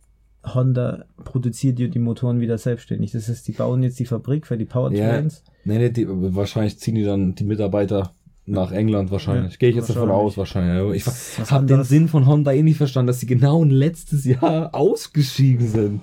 Honda 0.44 1.04
produziert 1.24 1.78
die, 1.78 1.88
die 1.88 1.98
Motoren 1.98 2.40
wieder 2.40 2.58
selbstständig. 2.58 3.12
Das 3.12 3.28
heißt, 3.28 3.46
die 3.46 3.52
bauen 3.52 3.82
jetzt 3.82 3.98
die 4.00 4.06
Fabrik 4.06 4.46
für 4.46 4.56
die 4.58 4.64
Powertrains. 4.64 5.44
Nee, 5.64 5.78
nee, 5.78 5.90
die, 5.90 6.06
wahrscheinlich 6.08 6.78
ziehen 6.78 6.96
die 6.96 7.04
dann 7.04 7.34
die 7.36 7.44
Mitarbeiter 7.44 8.12
nach 8.44 8.72
England 8.72 9.12
wahrscheinlich. 9.12 9.52
Ja, 9.52 9.58
Gehe 9.58 9.68
ich 9.70 9.76
jetzt 9.76 9.90
davon 9.90 10.10
aus, 10.10 10.36
wahrscheinlich. 10.36 11.06
Ich 11.06 11.50
habe 11.50 11.64
den. 11.66 11.84
Sinn 11.84 12.08
von 12.08 12.26
Honda 12.26 12.50
eh 12.52 12.62
nicht 12.64 12.76
verstanden, 12.78 13.06
dass 13.06 13.20
sie 13.20 13.26
genau 13.26 13.62
letztes 13.62 14.24
Jahr 14.24 14.74
ausgeschieden 14.74 15.68
sind. 15.68 16.00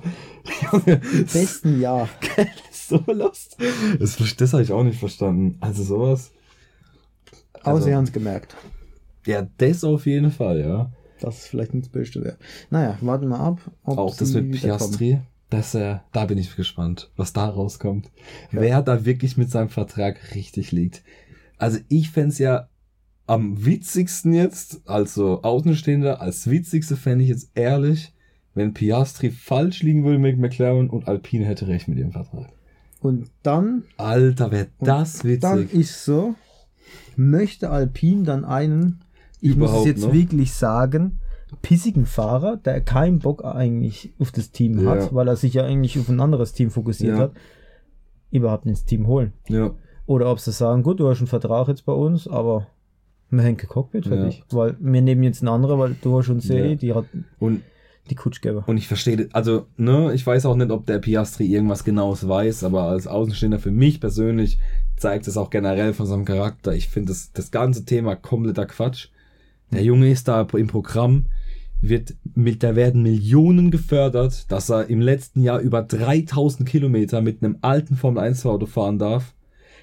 Im 0.85 1.25
besten 1.25 1.81
Jahr. 1.81 2.07
Das 2.69 2.87
so 3.05 3.11
lost. 3.11 3.57
Das, 3.99 4.17
das 4.37 4.53
habe 4.53 4.63
ich 4.63 4.71
auch 4.71 4.83
nicht 4.83 4.97
verstanden. 4.99 5.57
Also 5.59 5.83
sowas. 5.83 6.31
Aber 7.61 7.75
Also- 7.75 7.85
sie 7.87 7.93
haben 7.95 8.05
es 8.05 8.11
gemerkt, 8.13 8.55
Ja, 9.25 9.47
das 9.57 9.83
auf 9.83 10.05
jeden 10.05 10.31
Fall, 10.31 10.59
ja. 10.61 10.91
dass 11.19 11.39
es 11.39 11.47
vielleicht 11.47 11.73
nicht 11.73 11.85
das 11.85 11.91
Beste 11.91 12.23
wäre. 12.23 12.37
Naja, 12.69 12.97
warten 13.01 13.27
wir 13.27 13.39
ab. 13.39 13.59
Ob 13.83 13.97
Auch 13.97 14.17
das 14.17 14.33
mit. 14.33 14.51
Piastri. 14.51 15.19
Das, 15.49 15.73
äh, 15.73 15.97
da 16.11 16.25
bin 16.25 16.37
ich 16.37 16.55
gespannt, 16.55 17.09
was 17.17 17.33
da 17.33 17.49
rauskommt. 17.49 18.11
Wer 18.51 18.83
da 18.83 19.03
wirklich 19.05 19.35
mit 19.35 19.49
seinem 19.49 19.69
Vertrag 19.69 20.35
richtig 20.35 20.71
liegt. 20.71 21.01
Also 21.57 21.79
ich 21.89 22.11
fänd's 22.11 22.37
ja 22.37 22.69
am 23.25 23.65
witzigsten 23.65 24.33
jetzt, 24.33 24.81
also 24.87 25.41
Außenstehender, 25.43 26.21
als 26.21 26.49
witzigste 26.49 26.95
fände 26.95 27.23
ich 27.23 27.29
jetzt 27.29 27.51
ehrlich, 27.53 28.13
wenn 28.55 28.73
Piastri 28.73 29.29
falsch 29.29 29.83
liegen 29.83 30.03
würde 30.03 30.19
mit 30.19 30.39
McLaren 30.39 30.89
und 30.89 31.07
Alpine 31.07 31.45
hätte 31.45 31.67
recht 31.67 31.87
mit 31.87 31.97
ihrem 31.97 32.11
Vertrag. 32.11 32.49
Und 33.01 33.29
dann, 33.43 33.83
Alter, 33.97 34.51
wäre 34.51 34.67
das 34.79 35.23
witzig. 35.23 35.41
dann 35.41 35.69
ist 35.69 36.03
so, 36.05 36.35
möchte 37.15 37.69
Alpine 37.69 38.23
dann 38.23 38.45
einen, 38.45 39.01
ich 39.41 39.55
muss 39.55 39.69
es 39.69 39.71
Überhaupt 39.71 39.85
jetzt 39.87 40.01
noch? 40.05 40.13
wirklich 40.13 40.53
sagen, 40.53 41.19
pissigen 41.61 42.05
Fahrer, 42.05 42.57
der 42.57 42.81
keinen 42.81 43.19
Bock 43.19 43.43
eigentlich 43.43 44.13
auf 44.19 44.31
das 44.31 44.51
Team 44.51 44.83
Ja. 44.83 44.91
hat, 44.91 45.13
weil 45.13 45.27
er 45.27 45.35
sich 45.35 45.53
ja 45.55 45.63
eigentlich 45.65 45.97
auf 45.99 46.09
ein 46.09 46.19
anderes 46.19 46.53
Team 46.53 46.69
fokussiert 46.71 47.13
Ja. 47.17 47.23
hat, 47.23 47.31
überhaupt 48.31 48.65
ins 48.65 48.85
Team 48.85 49.07
holen. 49.07 49.33
ja. 49.47 49.71
Oder 50.05 50.31
ob 50.31 50.39
sie 50.39 50.51
sagen, 50.51 50.81
gut, 50.81 50.99
du 50.99 51.07
hast 51.07 51.19
einen 51.19 51.27
Vertrag 51.27 51.67
jetzt 51.67 51.85
bei 51.85 51.93
uns, 51.93 52.27
aber 52.27 52.65
wir 53.29 53.43
hängen 53.43 53.57
kein 53.57 53.69
Cockpit 53.69 54.07
für 54.07 54.17
dich. 54.25 54.43
Weil 54.49 54.75
wir 54.79 55.03
nehmen 55.03 55.21
jetzt 55.21 55.43
einen 55.43 55.49
anderen, 55.49 55.77
weil 55.79 55.95
du 56.01 56.17
hast 56.17 56.29
uns 56.29 56.47
Ja. 56.47 56.55
eh 56.55 56.75
die, 56.75 56.95
hat 56.95 57.05
Und 57.37 57.61
die 58.09 58.15
Kutschgeber. 58.15 58.63
Und 58.65 58.77
ich 58.77 58.87
verstehe, 58.87 59.29
also, 59.33 59.67
ne, 59.77 60.11
ich 60.15 60.25
weiß 60.25 60.47
auch 60.47 60.55
nicht, 60.55 60.71
ob 60.71 60.87
der 60.87 60.97
Piastri 60.97 61.45
irgendwas 61.45 61.83
Genaues 61.83 62.27
weiß, 62.27 62.63
aber 62.63 62.85
als 62.85 63.05
Außenstehender 63.05 63.59
für 63.59 63.69
mich 63.69 64.01
persönlich 64.01 64.57
zeigt 64.97 65.27
es 65.27 65.37
auch 65.37 65.51
generell 65.51 65.93
von 65.93 66.07
seinem 66.07 66.25
Charakter. 66.25 66.73
Ich 66.73 66.89
finde 66.89 67.09
das, 67.09 67.31
das 67.31 67.51
ganze 67.51 67.85
Thema 67.85 68.15
kompletter 68.15 68.65
Quatsch. 68.65 69.09
Der 69.71 69.83
Junge 69.83 70.09
ist 70.09 70.27
da 70.27 70.41
im 70.41 70.67
Programm, 70.67 71.25
wird 71.81 72.15
mit, 72.35 72.63
da 72.63 72.75
werden 72.75 73.03
Millionen 73.03 73.71
gefördert, 73.71 74.51
dass 74.51 74.69
er 74.69 74.89
im 74.89 74.99
letzten 74.99 75.41
Jahr 75.41 75.59
über 75.59 75.83
3000 75.83 76.67
Kilometer 76.67 77.21
mit 77.21 77.43
einem 77.43 77.57
alten 77.61 77.95
Formel 77.95 78.23
1 78.23 78.45
Auto 78.45 78.65
fahren 78.65 78.99
darf. 78.99 79.33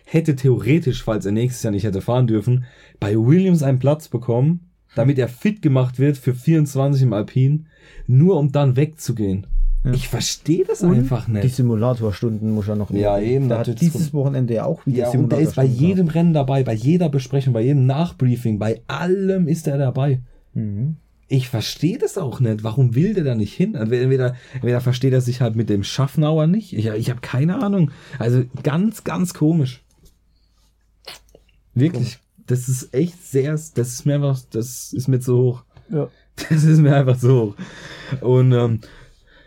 Hätte 0.04 0.36
theoretisch, 0.36 1.02
falls 1.02 1.24
er 1.24 1.32
nächstes 1.32 1.62
Jahr 1.62 1.70
nicht 1.70 1.84
hätte 1.84 2.00
fahren 2.00 2.26
dürfen, 2.26 2.64
bei 3.00 3.16
Williams 3.16 3.62
einen 3.62 3.78
Platz 3.78 4.08
bekommen, 4.08 4.70
damit 4.94 5.18
er 5.18 5.28
fit 5.28 5.62
gemacht 5.62 5.98
wird 5.98 6.16
für 6.16 6.34
24 6.34 7.02
im 7.02 7.12
Alpin, 7.12 7.66
nur 8.06 8.38
um 8.38 8.52
dann 8.52 8.76
wegzugehen. 8.76 9.46
Ja. 9.86 9.92
Ich 9.92 10.08
verstehe 10.08 10.64
das 10.64 10.82
Und 10.82 10.94
einfach 10.94 11.26
Die 11.26 11.32
nicht. 11.32 11.54
Simulatorstunden 11.54 12.50
muss 12.50 12.66
er 12.66 12.74
noch 12.76 12.90
Ja, 12.90 13.18
nehmen. 13.18 13.30
eben, 13.32 13.48
Der 13.48 13.58
hat 13.58 13.80
dieses 13.80 14.12
Wochenende 14.12 14.54
ja 14.54 14.64
auch 14.64 14.84
wieder 14.84 15.12
Ja, 15.12 15.18
und 15.18 15.30
der 15.30 15.38
ist 15.38 15.54
bei 15.54 15.64
jedem 15.64 16.08
Rennen 16.08 16.34
dabei, 16.34 16.64
bei 16.64 16.74
jeder 16.74 17.08
Besprechung, 17.08 17.52
bei 17.52 17.62
jedem 17.62 17.86
Nachbriefing, 17.86 18.58
bei 18.58 18.82
allem 18.88 19.46
ist 19.46 19.68
er 19.68 19.78
dabei. 19.78 20.20
Mhm. 20.54 20.96
Ich 21.28 21.48
verstehe 21.48 21.98
das 21.98 22.18
auch 22.18 22.40
nicht. 22.40 22.62
Warum 22.64 22.94
will 22.94 23.14
der 23.14 23.24
da 23.24 23.34
nicht 23.34 23.54
hin? 23.54 23.74
Entweder, 23.74 24.34
entweder 24.54 24.80
versteht 24.80 25.12
er 25.12 25.20
sich 25.20 25.40
halt 25.40 25.56
mit 25.56 25.68
dem 25.70 25.82
Schaffnauer 25.84 26.46
nicht. 26.46 26.72
Ich, 26.72 26.86
ich 26.86 27.10
habe 27.10 27.20
keine 27.20 27.62
Ahnung. 27.62 27.90
Also 28.18 28.42
ganz, 28.62 29.04
ganz 29.04 29.34
komisch. 29.34 29.82
Wirklich. 31.74 32.18
Das 32.46 32.68
ist 32.68 32.94
echt 32.94 33.24
sehr, 33.24 33.52
das 33.52 33.74
ist 33.74 34.06
mir 34.06 34.14
einfach, 34.16 34.40
das 34.50 34.92
ist 34.92 35.08
mir 35.08 35.20
zu 35.20 35.36
hoch. 35.36 35.64
Ja. 35.90 36.08
Das 36.50 36.64
ist 36.64 36.80
mir 36.80 36.94
einfach 36.94 37.18
so 37.18 37.54
hoch. 38.20 38.20
Und 38.22 38.52
ähm, 38.52 38.80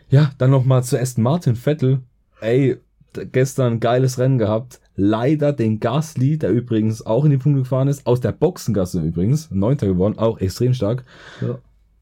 ja, 0.09 0.31
dann 0.37 0.51
noch 0.51 0.65
mal 0.65 0.83
zu 0.83 0.99
Aston 0.99 1.23
Martin 1.23 1.55
Vettel. 1.55 1.99
Ey, 2.41 2.77
gestern 3.31 3.79
geiles 3.79 4.17
Rennen 4.17 4.37
gehabt. 4.37 4.79
Leider 4.95 5.53
den 5.53 5.79
Gasly, 5.79 6.37
der 6.37 6.51
übrigens 6.51 7.05
auch 7.05 7.23
in 7.23 7.31
die 7.31 7.37
Punkte 7.37 7.61
gefahren 7.61 7.87
ist, 7.87 8.05
aus 8.05 8.19
der 8.19 8.31
Boxengasse 8.33 9.01
übrigens, 9.01 9.49
Neunter 9.51 9.87
geworden, 9.87 10.17
auch 10.17 10.39
extrem 10.39 10.73
stark. 10.73 11.05
Ja. 11.41 11.59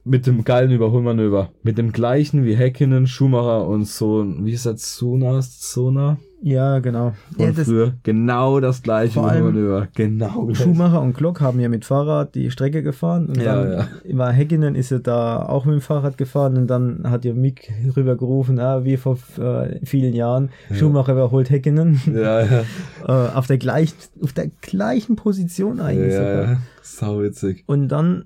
Mit 0.08 0.28
dem 0.28 0.44
geilen 0.44 0.72
Überholmanöver. 0.72 1.52
Mit 1.64 1.78
dem 1.78 1.92
gleichen 1.92 2.46
wie 2.46 2.56
Häkkinen, 2.56 3.08
Schumacher 3.08 3.68
und 3.68 3.86
so, 3.86 4.26
wie 4.40 4.54
ist 4.54 4.66
das, 4.66 4.96
Zona, 4.96 5.40
Zona 5.42 6.18
ja, 6.42 6.80
genau. 6.80 7.14
Ja, 7.38 7.52
das, 7.52 7.66
früher. 7.68 7.94
Genau 8.04 8.60
das 8.60 8.84
gleiche 8.84 9.20
Überholmanöver. 9.20 9.88
Genau. 9.96 10.54
Schumacher 10.54 11.02
und 11.02 11.18
Glock 11.18 11.42
haben 11.42 11.60
ja 11.60 11.68
mit 11.68 11.84
Fahrrad 11.84 12.36
die 12.36 12.52
Strecke 12.52 12.84
gefahren 12.84 13.28
und 13.28 13.42
Ja, 13.42 13.64
dann 13.64 13.88
war 14.14 14.32
Häkkinen 14.32 14.76
ist 14.76 14.92
ja 14.92 15.00
da 15.00 15.42
auch 15.42 15.66
mit 15.66 15.74
dem 15.74 15.82
Fahrrad 15.82 16.18
gefahren 16.18 16.58
und 16.58 16.68
dann 16.68 17.10
hat 17.10 17.26
ja 17.26 17.34
Mick 17.34 17.72
rübergerufen, 17.96 18.60
ah, 18.60 18.84
wie 18.84 18.98
vor 18.98 19.18
äh, 19.40 19.84
vielen 19.84 20.14
Jahren, 20.14 20.50
Schumacher 20.72 21.14
überholt 21.14 21.50
Häkkinen 21.50 22.00
Ja, 22.06 22.42
ja. 22.42 22.64
äh, 23.08 23.36
auf 23.36 23.48
der 23.48 23.58
gleichen 23.58 23.96
auf 24.22 24.34
der 24.34 24.48
gleichen 24.62 25.16
Position 25.16 25.80
eigentlich 25.80 26.14
Ja, 26.14 26.20
sogar. 26.20 26.52
ja. 26.52 26.58
Sau 26.84 27.22
witzig. 27.22 27.64
Und 27.68 27.88
dann 27.90 28.26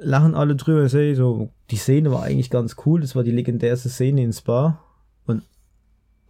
lachen 0.00 0.34
alle 0.34 0.56
drüber, 0.56 0.84
ich 0.84 0.92
sag 0.92 1.14
so, 1.14 1.50
die 1.70 1.76
Szene 1.76 2.10
war 2.10 2.22
eigentlich 2.22 2.50
ganz 2.50 2.76
cool, 2.84 3.00
das 3.00 3.14
war 3.14 3.22
die 3.22 3.30
legendärste 3.30 3.88
Szene 3.88 4.22
in 4.22 4.32
Spa. 4.32 4.80
Und 5.26 5.42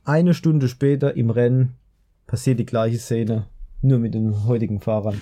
eine 0.05 0.35
Stunde 0.35 0.69
später 0.69 1.17
im 1.17 1.31
Rennen 1.31 1.75
passiert 2.27 2.59
die 2.59 2.67
gleiche 2.67 2.99
Szene, 2.99 3.47
nur 3.81 3.99
mit 3.99 4.15
den 4.15 4.47
heutigen 4.47 4.81
Fahrern. 4.81 5.21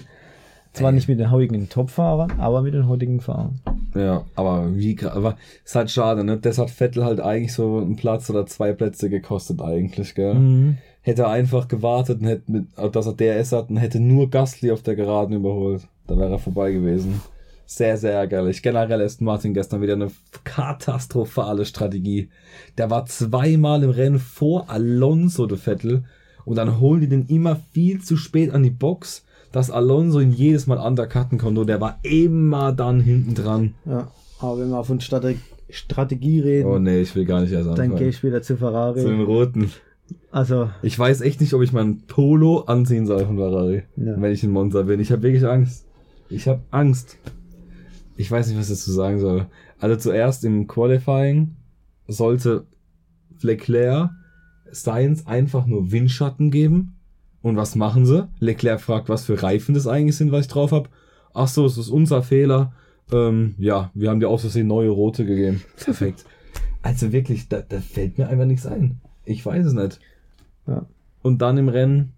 Zwar 0.73 0.93
nicht 0.93 1.09
mit 1.09 1.19
den 1.19 1.31
heutigen 1.31 1.69
Top-Fahrern, 1.69 2.33
aber 2.39 2.63
mit 2.63 2.75
den 2.75 2.89
heutigen 2.89 3.21
Fahrern. 3.21 3.61
Ja, 3.95 4.27
aber 4.35 4.77
wie, 4.77 4.97
aber 5.03 5.37
ist 5.65 5.75
halt 5.75 5.91
schade, 5.91 6.23
ne? 6.23 6.37
Das 6.37 6.59
hat 6.59 6.71
Vettel 6.71 7.05
halt 7.05 7.21
eigentlich 7.21 7.55
so 7.55 7.79
einen 7.79 7.97
Platz 7.97 8.29
oder 8.31 8.47
zwei 8.47 8.73
Plätze 8.73 9.09
gekostet 9.09 9.61
eigentlich, 9.63 10.15
gell? 10.15 10.35
Mhm. 10.35 10.79
Hätte 11.01 11.23
er 11.23 11.31
einfach 11.31 11.69
gewartet 11.69 12.21
und 12.21 12.27
hätte 12.27 12.53
mit, 12.53 12.67
dass 12.93 13.07
er 13.07 13.15
DRS 13.15 13.53
hat 13.53 13.71
und 13.71 13.79
hätte 13.79 13.99
nur 13.99 14.29
Gasly 14.31 14.71
auf 14.71 14.83
der 14.83 14.95
Geraden 14.95 15.35
überholt. 15.35 15.89
Dann 16.07 16.19
wäre 16.19 16.33
er 16.33 16.39
vorbei 16.39 16.71
gewesen. 16.71 17.23
Sehr, 17.71 17.99
sehr 17.99 18.15
ärgerlich. 18.15 18.63
Generell 18.63 19.03
Aston 19.03 19.27
Martin 19.27 19.53
gestern 19.53 19.83
wieder 19.83 19.93
eine 19.93 20.11
katastrophale 20.45 21.67
Strategie. 21.67 22.31
Der 22.79 22.89
war 22.89 23.05
zweimal 23.05 23.83
im 23.83 23.91
Rennen 23.91 24.19
vor 24.19 24.71
Alonso, 24.71 25.47
der 25.47 25.59
Vettel. 25.59 26.05
Und 26.47 26.57
dann 26.57 26.81
holen 26.81 27.03
die 27.03 27.09
den 27.09 27.27
immer 27.27 27.61
viel 27.73 28.01
zu 28.01 28.17
spät 28.17 28.53
an 28.55 28.63
die 28.63 28.71
Box, 28.71 29.23
dass 29.53 29.71
Alonso 29.71 30.19
ihn 30.19 30.33
jedes 30.33 30.67
Mal 30.67 30.79
undercutten 30.79 31.37
konnte. 31.37 31.61
Und 31.61 31.67
der 31.67 31.79
war 31.79 31.99
immer 32.03 32.73
dann 32.73 33.01
hinten 33.01 33.35
dran. 33.35 33.75
Ja, 33.85 34.09
aber 34.41 34.61
wenn 34.61 34.71
wir 34.71 34.83
von 34.83 35.01
Strate 35.03 35.35
Strategie 35.69 36.41
reden, 36.41 36.71
Oh 36.71 36.79
nee, 36.79 37.03
ich 37.03 37.15
will 37.15 37.27
gar 37.27 37.43
nicht 37.43 37.53
erst 37.53 37.67
dann 37.67 37.73
anfangen. 37.73 37.97
gehe 37.99 38.09
ich 38.09 38.23
wieder 38.23 38.41
zu 38.41 38.57
Ferrari. 38.57 39.03
Zu 39.03 39.09
den 39.09 39.21
Roten. 39.21 39.71
also, 40.31 40.71
Ich 40.81 40.99
weiß 40.99 41.21
echt 41.21 41.43
nicht, 41.43 41.53
ob 41.53 41.61
ich 41.61 41.75
mein 41.75 41.99
Polo 42.07 42.61
anziehen 42.61 43.07
soll 43.07 43.27
von 43.27 43.37
Ferrari, 43.37 43.83
Ja. 43.97 44.15
wenn 44.19 44.33
ich 44.33 44.43
in 44.43 44.53
Monza 44.53 44.81
bin. 44.85 45.01
Ich 45.01 45.13
habe 45.13 45.21
wirklich 45.23 45.45
Angst. 45.45 45.85
Ich 46.31 46.49
habe 46.49 46.63
Angst. 46.71 47.19
Ich 48.19 48.31
weiß 48.31 48.49
nicht, 48.49 48.59
was 48.59 48.69
ich 48.69 48.79
dazu 48.79 48.91
sagen 48.91 49.21
soll. 49.21 49.47
Also 49.79 49.97
zuerst 49.97 50.45
im 50.45 50.67
Qualifying 50.67 51.55
sollte 52.09 52.67
Leclerc 53.41 54.11
Science 54.73 55.27
einfach 55.27 55.67
nur 55.67 55.93
Windschatten 55.93 56.51
geben. 56.51 56.97
Und 57.43 57.57
was 57.57 57.77
machen 57.77 58.05
sie? 58.05 58.29
Leclerc 58.41 58.81
fragt, 58.81 59.09
was 59.09 59.25
für 59.25 59.41
Reifen 59.41 59.75
das 59.75 59.87
eigentlich 59.87 60.17
sind, 60.17 60.33
was 60.33 60.47
ich 60.47 60.53
drauf 60.53 60.73
habe. 60.73 60.89
Ach 61.33 61.47
so, 61.47 61.65
es 61.65 61.79
ist 61.79 61.91
unser 61.91 62.25
Fehler. 62.25 62.73
Ähm, 63.13 63.55
ja, 63.57 63.93
wir 63.95 64.11
haben 64.11 64.19
dir 64.19 64.29
aus 64.29 64.41
Versehen 64.41 64.67
neue 64.67 64.91
rote 64.91 65.25
gegeben. 65.25 65.63
Perfekt. 65.77 66.25
Also 66.83 67.13
wirklich, 67.13 67.49
da, 67.49 67.61
da 67.63 67.81
fällt 67.81 68.19
mir 68.19 68.29
einfach 68.29 68.47
nichts 68.47 68.67
ein. 68.67 69.01
Ich 69.25 69.47
weiß 69.47 69.65
es 69.65 69.73
nicht. 69.73 70.01
ja. 70.67 70.87
Und 71.23 71.41
dann 71.41 71.57
im 71.57 71.69
Rennen, 71.69 72.15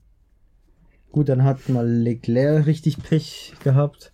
Gut, 1.13 1.29
dann 1.29 1.45
hat 1.45 1.69
mal 1.69 1.87
Leclerc 1.87 2.67
richtig 2.67 3.03
Pech 3.03 3.55
gehabt, 3.63 4.13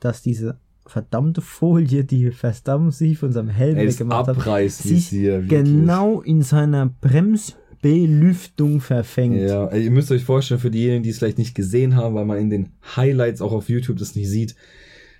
dass 0.00 0.22
diese 0.22 0.58
verdammte 0.88 1.40
Folie, 1.40 2.04
die 2.04 2.30
Verstappen 2.30 2.90
sich 2.90 3.18
von 3.18 3.32
seinem 3.32 3.48
Helm 3.48 3.76
ey, 3.76 3.88
weggemacht 3.88 4.28
hat, 4.28 4.70
sich 4.70 5.12
wirklich. 5.12 5.48
genau 5.48 6.20
in 6.20 6.42
seiner 6.42 6.86
Bremsbelüftung 6.86 8.80
verfängt. 8.80 9.36
Ja, 9.36 9.70
ihr 9.72 9.90
müsst 9.90 10.10
euch 10.10 10.24
vorstellen, 10.24 10.60
für 10.60 10.70
diejenigen, 10.70 11.02
die 11.02 11.10
es 11.10 11.18
vielleicht 11.18 11.38
nicht 11.38 11.54
gesehen 11.54 11.96
haben, 11.96 12.14
weil 12.14 12.24
man 12.24 12.38
in 12.38 12.50
den 12.50 12.70
Highlights 12.96 13.40
auch 13.40 13.52
auf 13.52 13.68
YouTube 13.68 13.98
das 13.98 14.16
nicht 14.16 14.28
sieht. 14.28 14.54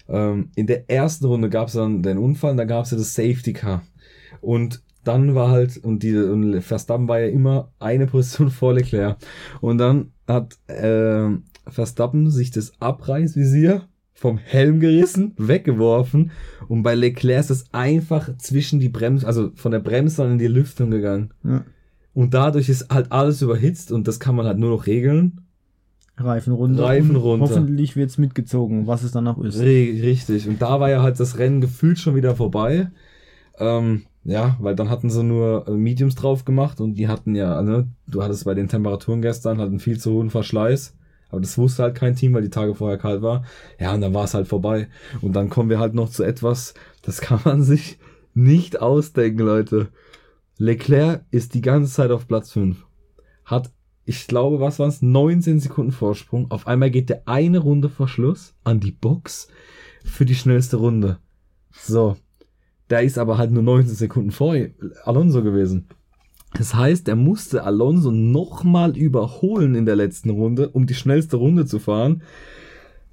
Ähm, 0.09 0.50
in 0.57 0.66
der 0.66 0.90
ersten 0.90 1.26
Runde 1.26 1.50
gab 1.50 1.68
es 1.68 1.74
dann 1.74 2.02
den 2.02 2.18
Unfall, 2.18 2.52
und 2.52 2.57
dann 2.57 2.68
gab 2.68 2.85
es 2.85 2.90
ja 2.90 2.96
das 2.96 3.14
Safety 3.14 3.52
Car. 3.52 3.83
Und 4.40 4.83
dann 5.04 5.35
war 5.35 5.50
halt, 5.50 5.76
und 5.78 6.02
die 6.02 6.16
und 6.16 6.61
Verstappen 6.62 7.09
war 7.09 7.20
ja 7.20 7.28
immer 7.28 7.72
eine 7.78 8.07
Position 8.07 8.50
vor 8.50 8.74
Leclerc. 8.74 9.18
Und 9.61 9.78
dann 9.78 10.12
hat 10.26 10.57
ähm, 10.68 11.44
Verstappen 11.66 12.31
sich 12.31 12.50
das 12.50 12.72
Abreißvisier 12.81 13.88
vom 14.18 14.37
Helm 14.38 14.81
gerissen, 14.81 15.33
weggeworfen 15.38 16.33
und 16.66 16.83
bei 16.83 16.94
Leclerc 16.94 17.40
ist 17.40 17.50
es 17.50 17.64
einfach 17.72 18.37
zwischen 18.38 18.81
die 18.81 18.88
Bremse, 18.88 19.26
also 19.26 19.50
von 19.54 19.70
der 19.70 19.78
Bremse 19.78 20.24
in 20.24 20.38
die 20.38 20.48
Lüftung 20.48 20.90
gegangen. 20.90 21.31
Ja. 21.44 21.64
Und 22.14 22.35
dadurch 22.35 22.68
ist 22.68 22.90
halt 22.90 23.12
alles 23.12 23.42
überhitzt 23.42 23.92
und 23.92 24.09
das 24.09 24.18
kann 24.18 24.35
man 24.35 24.46
halt 24.46 24.59
nur 24.59 24.70
noch 24.70 24.87
regeln. 24.87 25.42
Reifen 26.16 26.52
runter. 26.52 26.83
Reifen 26.83 27.14
runter. 27.14 27.44
Hoffentlich 27.48 27.94
wird's 27.94 28.18
mitgezogen, 28.18 28.88
was 28.88 29.04
es 29.04 29.12
danach 29.12 29.38
ist. 29.38 29.61
Richtig. 29.61 30.48
Und 30.48 30.61
da 30.61 30.81
war 30.81 30.90
ja 30.90 31.00
halt 31.00 31.20
das 31.20 31.38
Rennen 31.38 31.61
gefühlt 31.61 32.00
schon 32.00 32.16
wieder 32.16 32.35
vorbei. 32.35 32.90
Ähm, 33.59 34.02
Ja, 34.24 34.57
weil 34.61 34.74
dann 34.74 34.90
hatten 34.90 35.11
sie 35.11 35.22
nur 35.22 35.68
äh, 35.68 35.70
Mediums 35.70 36.16
drauf 36.16 36.44
gemacht 36.44 36.81
und 36.81 36.94
die 36.94 37.07
hatten 37.09 37.37
ja, 37.37 37.62
ne, 37.62 37.87
du 38.09 38.22
hattest 38.22 38.44
bei 38.44 38.54
den 38.54 38.68
Temperaturen 38.68 39.22
gestern 39.22 39.59
halt 39.59 39.70
einen 39.70 39.78
viel 39.78 39.98
zu 39.98 40.12
hohen 40.12 40.31
Verschleiß. 40.31 40.97
Aber 41.30 41.40
das 41.40 41.58
wusste 41.58 41.82
halt 41.82 41.94
kein 41.94 42.16
Team, 42.16 42.32
weil 42.32 42.42
die 42.42 42.50
Tage 42.50 42.74
vorher 42.74 42.98
kalt 42.98 43.22
war. 43.22 43.44
Ja, 43.78 43.94
und 43.94 44.00
dann 44.00 44.14
war 44.14 44.24
es 44.24 44.34
halt 44.34 44.48
vorbei. 44.48 44.88
Und 45.20 45.34
dann 45.34 45.50
kommen 45.50 45.70
wir 45.70 45.78
halt 45.78 45.94
noch 45.94 46.08
zu 46.08 46.22
etwas, 46.22 46.74
das 47.02 47.20
kann 47.20 47.40
man 47.44 47.62
sich 47.64 47.98
nicht 48.34 48.80
ausdenken, 48.80 49.40
Leute. 49.40 49.88
Leclerc 50.56 51.24
ist 51.30 51.54
die 51.54 51.60
ganze 51.60 51.92
Zeit 51.92 52.10
auf 52.10 52.26
Platz 52.26 52.52
5. 52.52 52.84
Hat, 53.44 53.70
ich 54.04 54.26
glaube, 54.26 54.60
was 54.60 54.78
waren 54.78 54.88
es, 54.88 55.02
19 55.02 55.60
Sekunden 55.60 55.92
Vorsprung. 55.92 56.50
Auf 56.50 56.66
einmal 56.66 56.90
geht 56.90 57.10
der 57.10 57.22
eine 57.26 57.58
Runde 57.58 57.88
vor 57.88 58.08
Schluss 58.08 58.54
an 58.64 58.80
die 58.80 58.92
Box 58.92 59.48
für 60.04 60.24
die 60.24 60.34
schnellste 60.34 60.78
Runde. 60.78 61.18
So. 61.70 62.16
Der 62.90 63.02
ist 63.02 63.18
aber 63.18 63.36
halt 63.36 63.50
nur 63.50 63.62
19 63.62 63.94
Sekunden 63.94 64.30
vor 64.30 64.56
Alonso 65.04 65.42
gewesen. 65.42 65.88
Das 66.54 66.74
heißt, 66.74 67.08
er 67.08 67.16
musste 67.16 67.64
Alonso 67.64 68.11
nochmal 68.11 68.96
überholen 68.96 69.74
in 69.74 69.87
der 69.87 69.96
letzten 69.96 70.30
Runde, 70.30 70.70
um 70.70 70.87
die 70.87 70.94
schnellste 70.94 71.37
Runde 71.37 71.66
zu 71.66 71.78
fahren. 71.78 72.22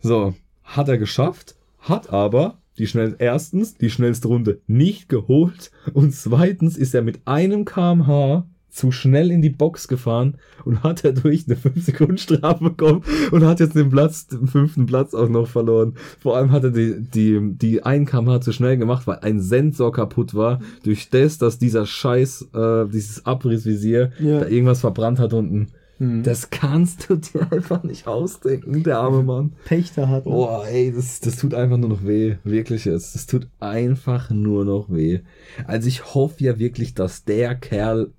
So, 0.02 0.34
hat 0.64 0.88
er 0.88 0.98
geschafft, 0.98 1.56
hat 1.80 2.12
aber 2.12 2.58
die 2.78 2.88
schnell, 2.88 3.16
erstens 3.20 3.76
die 3.76 3.90
schnellste 3.90 4.28
Runde 4.28 4.62
nicht 4.68 5.10
geholt 5.10 5.72
und 5.94 6.14
zweitens 6.14 6.78
ist 6.78 6.94
er 6.94 7.02
mit 7.02 7.22
einem 7.26 7.66
kmh 7.66 8.46
zu 8.76 8.92
schnell 8.92 9.32
in 9.32 9.42
die 9.42 9.50
Box 9.50 9.88
gefahren 9.88 10.36
und 10.66 10.84
hat 10.84 11.06
dadurch 11.06 11.46
eine 11.48 11.56
5 11.56 11.86
Sekunden 11.86 12.18
Strafe 12.18 12.64
bekommen 12.66 13.04
und 13.32 13.46
hat 13.46 13.60
jetzt 13.60 13.76
den 13.76 13.90
Platz, 13.90 14.28
den 14.28 14.48
fünften 14.48 14.86
Platz 14.86 15.14
auch 15.14 15.30
noch 15.30 15.48
verloren. 15.48 15.94
Vor 16.20 16.36
allem 16.36 16.52
hat 16.52 16.66
er 16.66 16.72
die, 16.72 17.00
die, 17.02 17.40
die 17.54 17.84
1 17.84 18.10
kmh 18.10 18.42
zu 18.42 18.52
schnell 18.52 18.78
gemacht, 18.78 19.08
weil 19.08 19.20
ein 19.20 19.40
Sensor 19.40 19.92
kaputt 19.94 20.36
war, 20.36 20.60
durch 20.84 21.10
das, 21.10 21.38
dass 21.38 21.58
dieser 21.58 21.86
Scheiß, 21.86 22.50
äh, 22.54 22.86
dieses 22.88 23.26
Abrissvisier 23.26 24.12
Ja. 24.20 24.42
da 24.42 24.48
irgendwas 24.48 24.82
verbrannt 24.82 25.20
hat 25.20 25.34
unten. 25.34 25.68
Hm. 25.98 26.24
Das 26.24 26.50
kannst 26.50 27.10
du 27.10 27.16
dir 27.16 27.50
einfach 27.54 27.84
nicht 27.84 28.06
ausdenken, 28.08 28.84
der 28.84 29.00
arme 29.00 29.24
Mann. 29.24 29.54
Pech 29.64 29.94
da 29.96 30.10
hat. 30.10 30.26
ne? 30.26 30.32
Oh, 30.34 30.62
ey, 30.70 30.92
das, 30.94 31.22
das 31.22 31.38
tut 31.38 31.54
einfach 31.54 31.78
nur 31.78 31.88
noch 31.88 32.06
weh. 32.06 32.36
Wirklich 32.44 32.84
jetzt. 32.84 33.16
Das 33.16 33.26
tut 33.26 33.48
einfach 33.62 34.30
nur 34.30 34.66
noch 34.66 34.90
weh. 34.90 35.22
Also 35.66 35.88
ich 35.88 36.14
hoffe 36.14 36.44
ja 36.44 36.60
wirklich, 36.60 36.94
dass 36.96 37.24
der 37.24 37.56
Kerl 37.56 38.12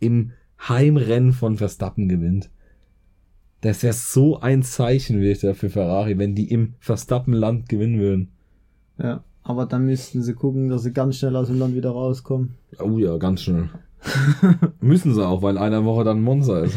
im 0.00 0.32
Heimrennen 0.68 1.32
von 1.32 1.56
Verstappen 1.56 2.08
gewinnt. 2.08 2.50
Das 3.60 3.82
wäre 3.82 3.92
so 3.92 4.40
ein 4.40 4.62
Zeichen, 4.62 5.20
wieder 5.20 5.54
für 5.54 5.70
Ferrari, 5.70 6.18
wenn 6.18 6.34
die 6.34 6.50
im 6.50 6.74
Verstappen-Land 6.78 7.68
gewinnen 7.68 7.98
würden. 7.98 8.28
Ja. 8.98 9.24
Aber 9.42 9.64
dann 9.64 9.86
müssten 9.86 10.22
sie 10.22 10.34
gucken, 10.34 10.68
dass 10.68 10.82
sie 10.82 10.92
ganz 10.92 11.16
schnell 11.16 11.34
aus 11.34 11.46
dem 11.46 11.58
Land 11.58 11.74
wieder 11.74 11.90
rauskommen. 11.90 12.56
Oh 12.80 12.98
ja, 12.98 13.16
ganz 13.16 13.40
schnell. 13.40 13.70
Müssen 14.80 15.14
sie 15.14 15.26
auch, 15.26 15.40
weil 15.40 15.56
einer 15.56 15.86
Woche 15.86 16.04
dann 16.04 16.20
Monster 16.20 16.64
ist. 16.64 16.76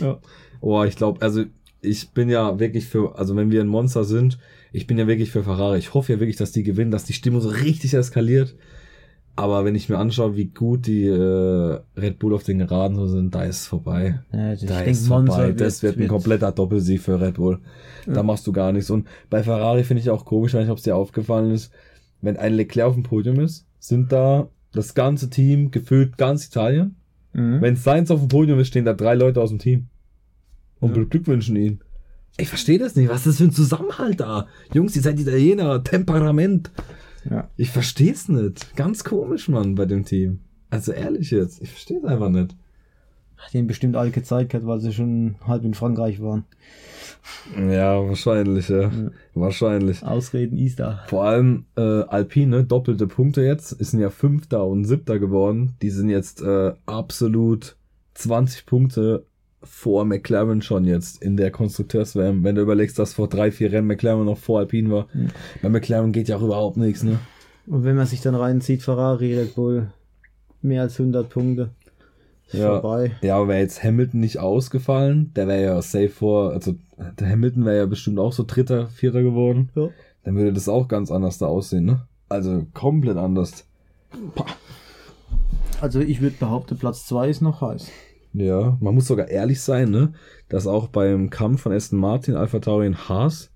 Ja. 0.00 0.18
Oh, 0.60 0.84
ich 0.84 0.96
glaube, 0.96 1.22
also 1.22 1.44
ich 1.80 2.10
bin 2.10 2.28
ja 2.28 2.60
wirklich 2.60 2.86
für, 2.86 3.18
also 3.18 3.36
wenn 3.36 3.50
wir 3.50 3.62
ein 3.62 3.68
Monster 3.68 4.04
sind, 4.04 4.38
ich 4.70 4.86
bin 4.86 4.98
ja 4.98 5.06
wirklich 5.06 5.30
für 5.30 5.42
Ferrari. 5.42 5.78
Ich 5.78 5.94
hoffe 5.94 6.12
ja 6.12 6.20
wirklich, 6.20 6.36
dass 6.36 6.52
die 6.52 6.62
gewinnen, 6.62 6.90
dass 6.90 7.04
die 7.04 7.14
Stimmung 7.14 7.40
so 7.40 7.48
richtig 7.48 7.94
eskaliert. 7.94 8.54
Aber 9.40 9.64
wenn 9.64 9.74
ich 9.74 9.88
mir 9.88 9.98
anschaue, 9.98 10.36
wie 10.36 10.46
gut 10.46 10.86
die 10.86 11.06
äh, 11.06 11.78
Red 11.96 12.18
Bull 12.18 12.34
auf 12.34 12.42
den 12.42 12.58
Geraden 12.58 12.96
so 12.96 13.06
sind, 13.06 13.34
da 13.34 13.44
ist 13.44 13.60
es 13.60 13.66
vorbei. 13.66 14.20
Ja, 14.32 14.54
Da 14.56 14.80
ist 14.80 15.06
vorbei. 15.06 15.48
wird- 15.48 15.60
das 15.60 15.82
wird 15.82 15.96
ein 15.96 16.00
wird- 16.00 16.08
kompletter 16.10 16.52
Doppelsieg 16.52 17.00
für 17.00 17.20
Red 17.20 17.34
Bull. 17.34 17.58
Da 18.06 18.22
machst 18.22 18.46
du 18.46 18.52
gar 18.52 18.72
nichts. 18.72 18.90
Und 18.90 19.06
bei 19.30 19.42
Ferrari 19.42 19.84
finde 19.84 20.02
ich 20.02 20.10
auch 20.10 20.24
komisch, 20.24 20.52
wenn 20.54 20.64
ich, 20.64 20.70
ob 20.70 20.78
es 20.78 20.84
dir 20.84 20.96
aufgefallen 20.96 21.50
ist, 21.52 21.72
wenn 22.22 22.36
ein 22.36 22.54
Leclerc 22.54 22.88
auf 22.88 22.94
dem 22.94 23.02
Podium 23.02 23.40
ist, 23.40 23.66
sind 23.78 24.12
da 24.12 24.48
das 24.72 24.94
ganze 24.94 25.30
Team 25.30 25.70
gefühlt 25.70 26.16
ganz 26.18 26.46
Italien. 26.46 26.96
Mhm. 27.32 27.60
Wenn 27.60 27.76
Sainz 27.76 28.10
auf 28.10 28.20
dem 28.20 28.28
Podium 28.28 28.58
ist, 28.60 28.68
stehen 28.68 28.84
da 28.84 28.92
drei 28.92 29.14
Leute 29.14 29.40
aus 29.40 29.50
dem 29.50 29.58
Team. 29.58 29.86
Und 30.80 30.96
Ja. 30.96 31.02
beglückwünschen 31.02 31.56
ihn. 31.56 31.80
Ich 32.36 32.48
verstehe 32.48 32.78
das 32.78 32.96
nicht. 32.96 33.08
Was 33.08 33.20
ist 33.20 33.26
das 33.26 33.36
für 33.38 33.44
ein 33.44 33.52
Zusammenhalt 33.52 34.20
da? 34.20 34.46
Jungs, 34.74 34.96
ihr 34.96 35.02
seid 35.02 35.18
Italiener. 35.20 35.82
Temperament. 35.84 36.70
Ja. 37.28 37.48
Ich 37.56 37.70
verstehe 37.70 38.12
es 38.12 38.28
nicht. 38.28 38.76
Ganz 38.76 39.04
komisch, 39.04 39.48
Mann, 39.48 39.74
bei 39.74 39.86
dem 39.86 40.04
Team. 40.04 40.40
Also 40.70 40.92
ehrlich 40.92 41.30
jetzt. 41.30 41.60
Ich 41.60 41.70
verstehe 41.70 41.98
es 41.98 42.04
einfach 42.04 42.30
nicht. 42.30 42.56
Hat 43.36 43.54
ihnen 43.54 43.66
bestimmt 43.66 43.96
alle 43.96 44.10
gezeigt 44.10 44.52
hat, 44.54 44.66
weil 44.66 44.80
sie 44.80 44.92
schon 44.92 45.36
halb 45.46 45.64
in 45.64 45.74
Frankreich 45.74 46.20
waren. 46.20 46.44
Ja, 47.56 48.06
wahrscheinlich, 48.06 48.68
ja. 48.68 48.82
Ja. 48.82 49.10
Wahrscheinlich. 49.34 50.02
Ausreden 50.02 50.58
ist 50.58 50.78
da. 50.78 51.04
Vor 51.06 51.24
allem 51.24 51.64
äh, 51.76 51.80
Alpine, 51.80 52.64
doppelte 52.64 53.06
Punkte 53.06 53.42
jetzt, 53.42 53.72
ist 53.72 53.92
sind 53.92 54.00
ja 54.00 54.10
Fünfter 54.10 54.66
und 54.66 54.84
Siebter 54.84 55.18
geworden. 55.18 55.74
Die 55.80 55.90
sind 55.90 56.10
jetzt 56.10 56.42
äh, 56.42 56.72
absolut 56.86 57.76
20 58.14 58.66
Punkte 58.66 59.24
vor 59.62 60.04
McLaren 60.04 60.62
schon 60.62 60.84
jetzt 60.84 61.22
in 61.22 61.36
der 61.36 61.50
Konstrukteurswärme. 61.50 62.42
Wenn 62.42 62.54
du 62.54 62.62
überlegst, 62.62 62.98
dass 62.98 63.14
vor 63.14 63.28
drei, 63.28 63.50
vier 63.50 63.72
Rennen 63.72 63.86
McLaren 63.86 64.24
noch 64.24 64.38
vor 64.38 64.60
Alpine 64.60 64.90
war. 64.90 65.06
Mhm. 65.12 65.30
Bei 65.62 65.68
McLaren 65.68 66.12
geht 66.12 66.28
ja 66.28 66.36
auch 66.36 66.42
überhaupt 66.42 66.76
nichts, 66.76 67.02
ne? 67.02 67.18
Und 67.66 67.84
wenn 67.84 67.96
man 67.96 68.06
sich 68.06 68.20
dann 68.20 68.34
reinzieht, 68.34 68.82
Ferrari, 68.82 69.38
Red 69.38 69.54
Bull, 69.54 69.92
mehr 70.62 70.82
als 70.82 70.98
100 70.98 71.28
Punkte. 71.28 71.70
Ja. 72.52 72.80
vorbei. 72.80 73.12
Ja, 73.22 73.36
aber 73.36 73.48
wäre 73.48 73.60
jetzt 73.60 73.84
Hamilton 73.84 74.20
nicht 74.20 74.38
ausgefallen, 74.38 75.32
der 75.36 75.46
wäre 75.46 75.62
ja 75.62 75.82
safe 75.82 76.08
vor, 76.08 76.50
also 76.50 76.74
der 77.18 77.28
Hamilton 77.28 77.64
wäre 77.64 77.78
ja 77.78 77.86
bestimmt 77.86 78.18
auch 78.18 78.32
so 78.32 78.44
Dritter, 78.46 78.88
Vierter 78.88 79.22
geworden. 79.22 79.70
Ja. 79.76 79.88
Dann 80.24 80.34
würde 80.34 80.52
das 80.52 80.68
auch 80.68 80.88
ganz 80.88 81.10
anders 81.10 81.38
da 81.38 81.46
aussehen, 81.46 81.84
ne? 81.84 82.06
Also 82.28 82.66
komplett 82.74 83.16
anders. 83.16 83.64
Also 85.80 86.00
ich 86.00 86.20
würde 86.20 86.36
behaupten, 86.38 86.76
Platz 86.76 87.06
2 87.06 87.28
ist 87.28 87.40
noch 87.40 87.60
heiß. 87.60 87.90
Ja, 88.32 88.78
man 88.80 88.94
muss 88.94 89.06
sogar 89.06 89.28
ehrlich 89.28 89.60
sein, 89.60 89.90
ne? 89.90 90.12
Dass 90.48 90.66
auch 90.66 90.88
beim 90.88 91.30
Kampf 91.30 91.62
von 91.62 91.72
Aston 91.72 91.98
Martin, 91.98 92.36
Alpha 92.36 92.60
Tauri 92.60 92.86
und 92.86 93.08
Haas, 93.08 93.50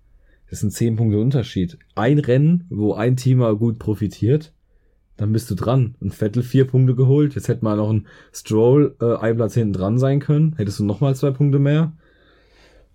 das 0.51 0.61
sind 0.61 0.73
10 0.73 0.97
Punkte 0.97 1.19
Unterschied. 1.19 1.79
Ein 1.95 2.19
Rennen, 2.19 2.65
wo 2.71 2.95
ein 2.95 3.17
Team 3.17 3.39
mal 3.39 3.57
gut 3.57 3.79
profitiert, 3.79 4.53
dann 5.17 5.33
bist 5.33 5.51
du 5.51 5.55
dran. 5.55 5.95
Ein 6.01 6.11
Vettel 6.11 6.43
vier 6.43 6.67
Punkte 6.67 6.95
geholt, 6.95 7.35
jetzt 7.35 7.49
hätte 7.49 7.65
mal 7.65 7.77
noch 7.77 7.91
ein 7.91 8.07
Stroll 8.33 8.97
äh, 9.01 9.17
ein 9.17 9.37
Platz 9.37 9.55
hinten 9.55 9.73
dran 9.73 9.99
sein 9.99 10.19
können, 10.21 10.55
hättest 10.57 10.81
du 10.81 10.85
nochmal 10.85 11.15
zwei 11.15 11.31
Punkte 11.31 11.59
mehr. 11.59 11.93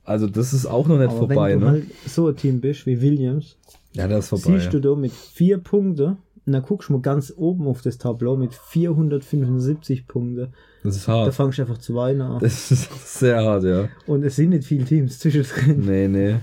Also 0.03 0.27
das 0.27 0.53
ist 0.53 0.65
auch 0.65 0.87
noch 0.87 0.97
nicht 0.97 1.09
Aber 1.09 1.19
vorbei, 1.19 1.51
wenn 1.53 1.59
du 1.59 1.65
ne? 1.65 1.71
halt 1.71 1.85
so 2.07 2.27
ein 2.27 2.35
Team 2.35 2.61
bist 2.61 2.85
wie 2.85 2.99
Williams, 3.01 3.57
ja, 3.93 4.07
das 4.07 4.25
ist 4.25 4.29
vorbei. 4.29 4.59
siehst 4.59 4.73
du 4.73 4.79
da 4.79 4.95
mit 4.95 5.11
vier 5.11 5.59
Punkte 5.59 6.17
dann 6.45 6.63
guckst 6.63 6.89
du 6.89 6.93
mal 6.93 7.01
ganz 7.01 7.33
oben 7.35 7.67
auf 7.67 7.81
das 7.81 7.97
Tableau 7.97 8.35
mit 8.37 8.53
475 8.53 10.07
Punkte. 10.07 10.51
Das 10.83 10.95
ist 10.95 11.07
Da 11.07 11.13
hart. 11.13 11.33
fangst 11.33 11.57
du 11.57 11.63
einfach 11.63 11.77
zu 11.77 11.95
weinen 11.95 12.21
an. 12.21 12.39
Das 12.39 12.71
ist 12.71 12.89
sehr 13.19 13.43
hart, 13.43 13.63
ja. 13.63 13.89
Und 14.07 14.23
es 14.23 14.35
sind 14.35 14.49
nicht 14.51 14.63
viele 14.65 14.85
Teams 14.85 15.19
zwischendrin. 15.19 15.85
Nee, 15.85 16.07
nee. 16.07 16.35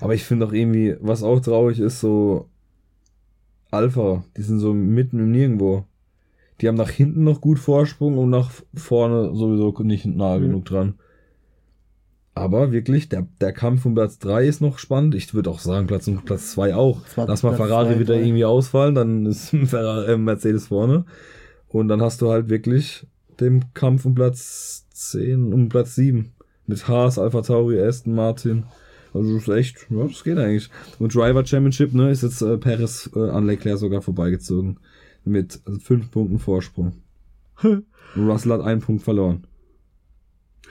Aber 0.00 0.14
ich 0.14 0.24
finde 0.24 0.46
auch 0.46 0.52
irgendwie, 0.52 0.96
was 1.00 1.22
auch 1.22 1.40
traurig 1.40 1.78
ist, 1.80 2.00
so 2.00 2.48
Alpha, 3.70 4.24
die 4.36 4.42
sind 4.42 4.58
so 4.58 4.74
mitten 4.74 5.18
im 5.18 5.30
Nirgendwo. 5.30 5.84
Die 6.60 6.68
haben 6.68 6.76
nach 6.76 6.90
hinten 6.90 7.24
noch 7.24 7.40
gut 7.40 7.58
Vorsprung 7.58 8.18
und 8.18 8.30
nach 8.30 8.50
vorne 8.74 9.34
sowieso 9.34 9.70
nicht 9.82 10.06
nahe 10.06 10.38
Mhm. 10.38 10.42
genug 10.44 10.64
dran. 10.66 10.94
Aber 12.34 12.72
wirklich, 12.72 13.08
der, 13.08 13.26
der 13.40 13.52
Kampf 13.52 13.84
um 13.84 13.94
Platz 13.94 14.18
3 14.18 14.46
ist 14.46 14.60
noch 14.62 14.78
spannend. 14.78 15.14
Ich 15.14 15.34
würde 15.34 15.50
auch 15.50 15.58
sagen, 15.58 15.86
Platz 15.86 16.08
um 16.08 16.24
Platz 16.24 16.52
2 16.52 16.74
auch. 16.74 17.04
Zwar 17.06 17.26
Lass 17.26 17.42
mal 17.42 17.50
Platz 17.50 17.68
Ferrari 17.68 17.94
zwei, 17.94 18.00
wieder 18.00 18.14
drei. 18.14 18.22
irgendwie 18.22 18.44
ausfallen, 18.44 18.94
dann 18.94 19.26
ist 19.26 19.50
Ferrari, 19.66 20.12
äh, 20.12 20.16
Mercedes 20.16 20.68
vorne. 20.68 21.04
Und 21.68 21.88
dann 21.88 22.00
hast 22.00 22.22
du 22.22 22.30
halt 22.30 22.48
wirklich 22.48 23.06
den 23.38 23.74
Kampf 23.74 24.06
um 24.06 24.14
Platz 24.14 24.86
10, 24.92 25.52
um 25.52 25.68
Platz 25.68 25.94
7. 25.94 26.32
Mit 26.66 26.88
Haas, 26.88 27.18
Alpha 27.18 27.42
Tauri, 27.42 27.80
Aston 27.80 28.14
Martin. 28.14 28.64
Also 29.12 29.34
das 29.34 29.42
ist 29.42 29.54
echt, 29.54 29.86
ja, 29.90 30.04
das 30.04 30.24
geht 30.24 30.38
eigentlich. 30.38 30.70
Und 30.98 31.14
Driver 31.14 31.44
Championship, 31.44 31.92
ne, 31.92 32.10
ist 32.10 32.22
jetzt 32.22 32.40
äh, 32.40 32.56
Perez 32.56 33.10
äh, 33.14 33.28
an 33.28 33.46
Leclerc 33.46 33.78
sogar 33.78 34.00
vorbeigezogen. 34.00 34.78
Mit 35.24 35.60
äh, 35.66 35.78
fünf 35.78 36.10
Punkten 36.10 36.38
Vorsprung. 36.38 36.94
Und 37.62 37.84
Russell 38.16 38.52
hat 38.52 38.62
einen 38.62 38.80
Punkt 38.80 39.02
verloren. 39.02 39.46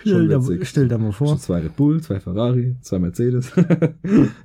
Stell 0.02 0.28
dir, 0.28 0.66
stell 0.66 0.88
dir 0.88 0.98
mal 0.98 1.12
vor. 1.12 1.28
Schon 1.28 1.38
zwei 1.40 1.60
Red 1.62 1.76
Bull, 1.76 2.02
zwei 2.02 2.20
Ferrari, 2.20 2.76
zwei 2.82 3.00
Mercedes. 3.00 3.56
hat 3.56 3.96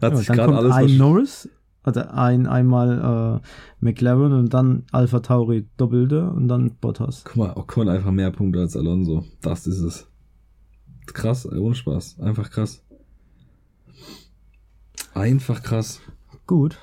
Ja, 0.00 0.16
sich 0.16 0.26
gerade 0.28 0.56
alles 0.56 0.72
ein 0.72 0.96
Norris, 0.96 1.48
also 1.82 2.00
ein 2.00 2.46
einmal 2.46 3.40
äh, 3.42 3.84
McLaren 3.84 4.32
und 4.32 4.52
dann 4.54 4.84
Alpha 4.92 5.20
Tauri 5.20 5.66
doppelte 5.76 6.30
und 6.30 6.48
dann 6.48 6.72
Bottas. 6.80 7.24
Guck 7.24 7.36
mal, 7.36 7.52
Ocon 7.56 7.88
einfach 7.88 8.10
mehr 8.10 8.30
Punkte 8.30 8.60
als 8.60 8.76
Alonso. 8.76 9.24
Das 9.40 9.66
ist 9.66 9.80
es. 9.80 10.06
Krass, 11.06 11.46
ohne 11.50 11.74
Spaß. 11.74 12.20
Einfach 12.20 12.50
krass. 12.50 12.82
Einfach 15.14 15.62
krass. 15.62 16.00
Gut. 16.46 16.78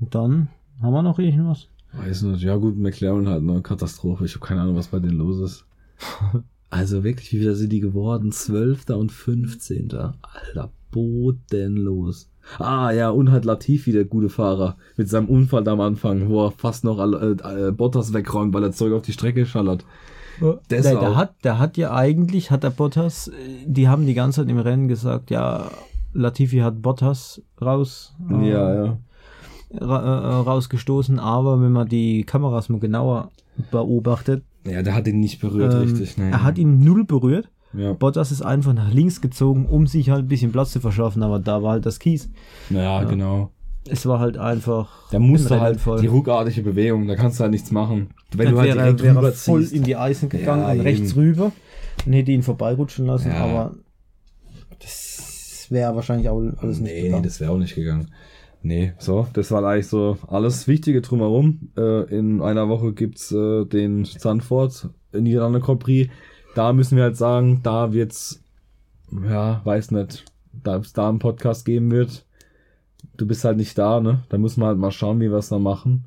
Dann 0.00 0.48
haben 0.80 0.92
wir 0.92 1.02
noch 1.02 1.18
irgendwas. 1.18 1.68
Weiß 1.92 2.22
nicht. 2.22 2.42
Ja 2.42 2.56
gut, 2.56 2.76
McLaren 2.76 3.28
halt 3.28 3.42
eine 3.42 3.62
Katastrophe. 3.62 4.24
Ich 4.24 4.34
habe 4.34 4.44
keine 4.46 4.62
Ahnung, 4.62 4.76
was 4.76 4.88
bei 4.88 4.98
denen 4.98 5.18
los 5.18 5.38
ist. 5.40 5.66
Also 6.70 7.02
wirklich, 7.04 7.32
wie 7.32 7.38
viel 7.38 7.54
sind 7.54 7.72
die 7.72 7.80
geworden? 7.80 8.32
Zwölfter 8.32 8.98
und 8.98 9.10
15. 9.10 9.90
Alter, 9.92 10.70
bodenlos. 10.90 12.30
Ah 12.58 12.90
ja, 12.90 13.10
und 13.10 13.30
halt 13.30 13.44
Latifi, 13.44 13.92
der 13.92 14.04
gute 14.04 14.28
Fahrer, 14.28 14.76
mit 14.96 15.08
seinem 15.08 15.28
Unfall 15.28 15.68
am 15.68 15.80
Anfang, 15.80 16.28
wo 16.28 16.46
er 16.46 16.50
fast 16.50 16.84
noch 16.84 16.98
alle, 16.98 17.36
äh, 17.42 17.72
Bottas 17.72 18.12
wegräumt, 18.12 18.54
weil 18.54 18.64
er 18.64 18.72
Zeug 18.72 18.92
auf 18.92 19.02
die 19.02 19.12
Strecke 19.12 19.44
schallert. 19.44 19.84
Der, 20.70 20.82
der, 20.82 21.16
hat, 21.16 21.34
der 21.44 21.58
hat 21.58 21.76
ja 21.76 21.92
eigentlich, 21.92 22.50
hat 22.50 22.62
der 22.62 22.70
Bottas, 22.70 23.30
die 23.66 23.88
haben 23.88 24.06
die 24.06 24.14
ganze 24.14 24.42
Zeit 24.42 24.50
im 24.50 24.58
Rennen 24.58 24.88
gesagt, 24.88 25.30
ja, 25.30 25.70
Latifi 26.12 26.58
hat 26.58 26.80
Bottas 26.80 27.42
raus. 27.60 28.14
Äh, 28.30 28.50
ja, 28.50 28.74
ja. 28.74 28.98
Ra 29.70 29.98
äh, 29.98 30.34
rausgestoßen, 30.42 31.18
aber 31.18 31.60
wenn 31.60 31.72
man 31.72 31.88
die 31.88 32.24
Kameras 32.24 32.68
mal 32.68 32.78
genauer 32.80 33.30
beobachtet. 33.70 34.42
Ja, 34.70 34.82
der 34.82 34.94
hat 34.94 35.06
ihn 35.06 35.20
nicht 35.20 35.40
berührt, 35.40 35.72
ähm, 35.72 35.80
richtig. 35.80 36.16
Nein. 36.16 36.32
Er 36.32 36.42
hat 36.42 36.58
ihn 36.58 36.80
null 36.84 37.04
berührt. 37.04 37.50
Ja. 37.74 37.92
Bottas 37.92 38.32
ist 38.32 38.42
einfach 38.42 38.72
nach 38.72 38.92
links 38.92 39.20
gezogen, 39.20 39.66
um 39.66 39.86
sich 39.86 40.10
halt 40.10 40.24
ein 40.24 40.28
bisschen 40.28 40.52
Platz 40.52 40.72
zu 40.72 40.80
verschaffen, 40.80 41.22
aber 41.22 41.38
da 41.38 41.62
war 41.62 41.72
halt 41.72 41.86
das 41.86 41.98
Kies. 41.98 42.30
Ja, 42.70 43.02
ja. 43.02 43.04
genau. 43.04 43.50
Es 43.88 44.06
war 44.06 44.20
halt 44.20 44.36
einfach. 44.36 45.10
Da 45.10 45.18
musst 45.18 45.50
du 45.50 45.60
halt 45.60 45.80
voll. 45.80 46.00
die 46.00 46.06
ruckartige 46.06 46.62
Bewegung, 46.62 47.06
da 47.06 47.14
kannst 47.14 47.38
du 47.38 47.42
halt 47.42 47.52
nichts 47.52 47.70
machen. 47.70 48.10
Wenn 48.32 48.46
dann 48.46 48.54
du 48.54 48.60
halt 48.60 48.68
wäre, 48.68 48.94
direkt 48.94 49.02
wäre 49.02 49.32
voll 49.32 49.64
in 49.64 49.82
die 49.82 49.96
Eisen 49.96 50.28
gegangen 50.28 50.62
ja, 50.62 50.72
und 50.72 50.80
rechts 50.80 51.16
rüber 51.16 51.52
und 52.04 52.12
hätte 52.12 52.32
ihn 52.32 52.42
vorbeirutschen 52.42 53.06
lassen, 53.06 53.30
ja. 53.30 53.36
aber 53.36 53.74
das 54.80 55.66
wäre 55.70 55.94
wahrscheinlich 55.94 56.28
auch 56.28 56.40
alles 56.58 56.80
nicht 56.80 56.92
nee, 56.92 57.02
gegangen. 57.02 57.22
Nee, 57.22 57.28
das 57.28 57.40
wäre 57.40 57.52
auch 57.52 57.58
nicht 57.58 57.74
gegangen. 57.74 58.08
Nee, 58.62 58.92
so, 58.98 59.26
das 59.32 59.50
war 59.50 59.64
eigentlich 59.64 59.86
so 59.86 60.18
alles 60.26 60.66
Wichtige 60.66 61.00
drumherum. 61.00 61.70
Äh, 61.76 62.14
in 62.14 62.42
einer 62.42 62.68
Woche 62.68 62.92
gibt's 62.92 63.30
äh, 63.32 63.64
den 63.64 64.04
Sanford 64.04 64.90
Niederlande 65.12 65.60
Prix. 65.60 66.12
Da 66.54 66.72
müssen 66.72 66.96
wir 66.96 67.04
halt 67.04 67.16
sagen, 67.16 67.60
da 67.62 67.92
wird's, 67.92 68.42
ja, 69.12 69.60
weiß 69.64 69.92
nicht, 69.92 70.24
da 70.52 70.76
es 70.76 70.92
da 70.92 71.08
einen 71.08 71.20
Podcast 71.20 71.64
geben 71.64 71.90
wird. 71.90 72.26
Du 73.16 73.26
bist 73.26 73.44
halt 73.44 73.56
nicht 73.56 73.78
da, 73.78 74.00
ne? 74.00 74.24
Da 74.28 74.38
müssen 74.38 74.60
wir 74.60 74.66
halt 74.66 74.78
mal 74.78 74.90
schauen, 74.90 75.20
wie 75.20 75.30
wir 75.30 75.38
es 75.38 75.48
da 75.48 75.58
machen. 75.58 76.04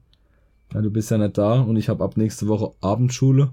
Ja, 0.73 0.81
du 0.81 0.91
bist 0.91 1.11
ja 1.11 1.17
nicht 1.17 1.37
da 1.37 1.61
und 1.61 1.75
ich 1.77 1.89
habe 1.89 2.03
ab 2.03 2.17
nächste 2.17 2.47
Woche 2.47 2.73
Abendschule. 2.81 3.51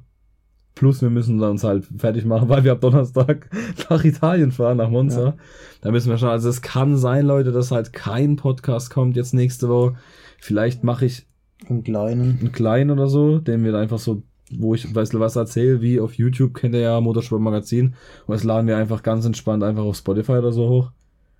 Plus 0.79 1.03
wir 1.03 1.11
müssen 1.11 1.43
uns 1.43 1.65
halt 1.65 1.89
fertig 1.97 2.25
machen, 2.25 2.49
weil 2.49 2.63
wir 2.63 2.71
ab 2.71 2.81
Donnerstag 2.81 3.51
nach 3.91 4.05
Italien 4.05 4.53
fahren, 4.53 4.77
nach 4.77 4.91
Monza. 4.91 5.25
Ja. 5.25 5.37
Da 5.81 5.91
müssen 5.91 6.09
wir 6.09 6.19
schon, 6.19 6.29
also 6.29 6.49
es 6.49 6.63
kann 6.63 6.97
sein, 6.97 7.27
Leute, 7.27 7.51
dass 7.51 7.73
halt 7.73 7.93
kein 7.93 8.37
Podcast 8.37 8.89
kommt 8.89 9.17
jetzt 9.17 9.35
nächste 9.35 9.69
Woche. 9.69 9.97
Vielleicht 10.39 10.85
mache 10.85 11.07
ich 11.07 11.27
einen 11.69 11.83
kleinen. 11.83 12.39
Einen 12.39 12.53
kleinen 12.53 12.91
oder 12.93 13.09
so, 13.09 13.41
den 13.41 13.65
wir 13.65 13.75
einfach 13.75 13.99
so, 13.99 14.23
wo 14.53 14.73
ich, 14.77 14.95
weißt 14.95 15.15
du, 15.15 15.19
was 15.19 15.35
erzähle, 15.35 15.83
wie 15.83 15.99
auf 15.99 16.15
YouTube 16.15 16.55
kennt 16.55 16.77
ihr 16.77 16.81
ja 16.83 17.01
Motorsportmagazin. 17.01 17.87
Und 18.27 18.33
das 18.33 18.45
laden 18.45 18.69
wir 18.69 18.77
einfach 18.77 19.03
ganz 19.03 19.27
entspannt 19.27 19.65
einfach 19.65 19.83
auf 19.83 19.97
Spotify 19.97 20.35
oder 20.35 20.53
so 20.53 20.69
hoch. 20.69 20.93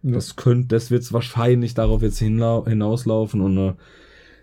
Ja. 0.03 0.15
Das 0.15 0.35
könnte, 0.35 0.67
das 0.75 0.91
wird 0.91 1.13
wahrscheinlich 1.13 1.75
darauf 1.75 2.03
jetzt 2.03 2.19
hinauslaufen 2.19 3.41
und 3.41 3.57
äh, 3.57 3.75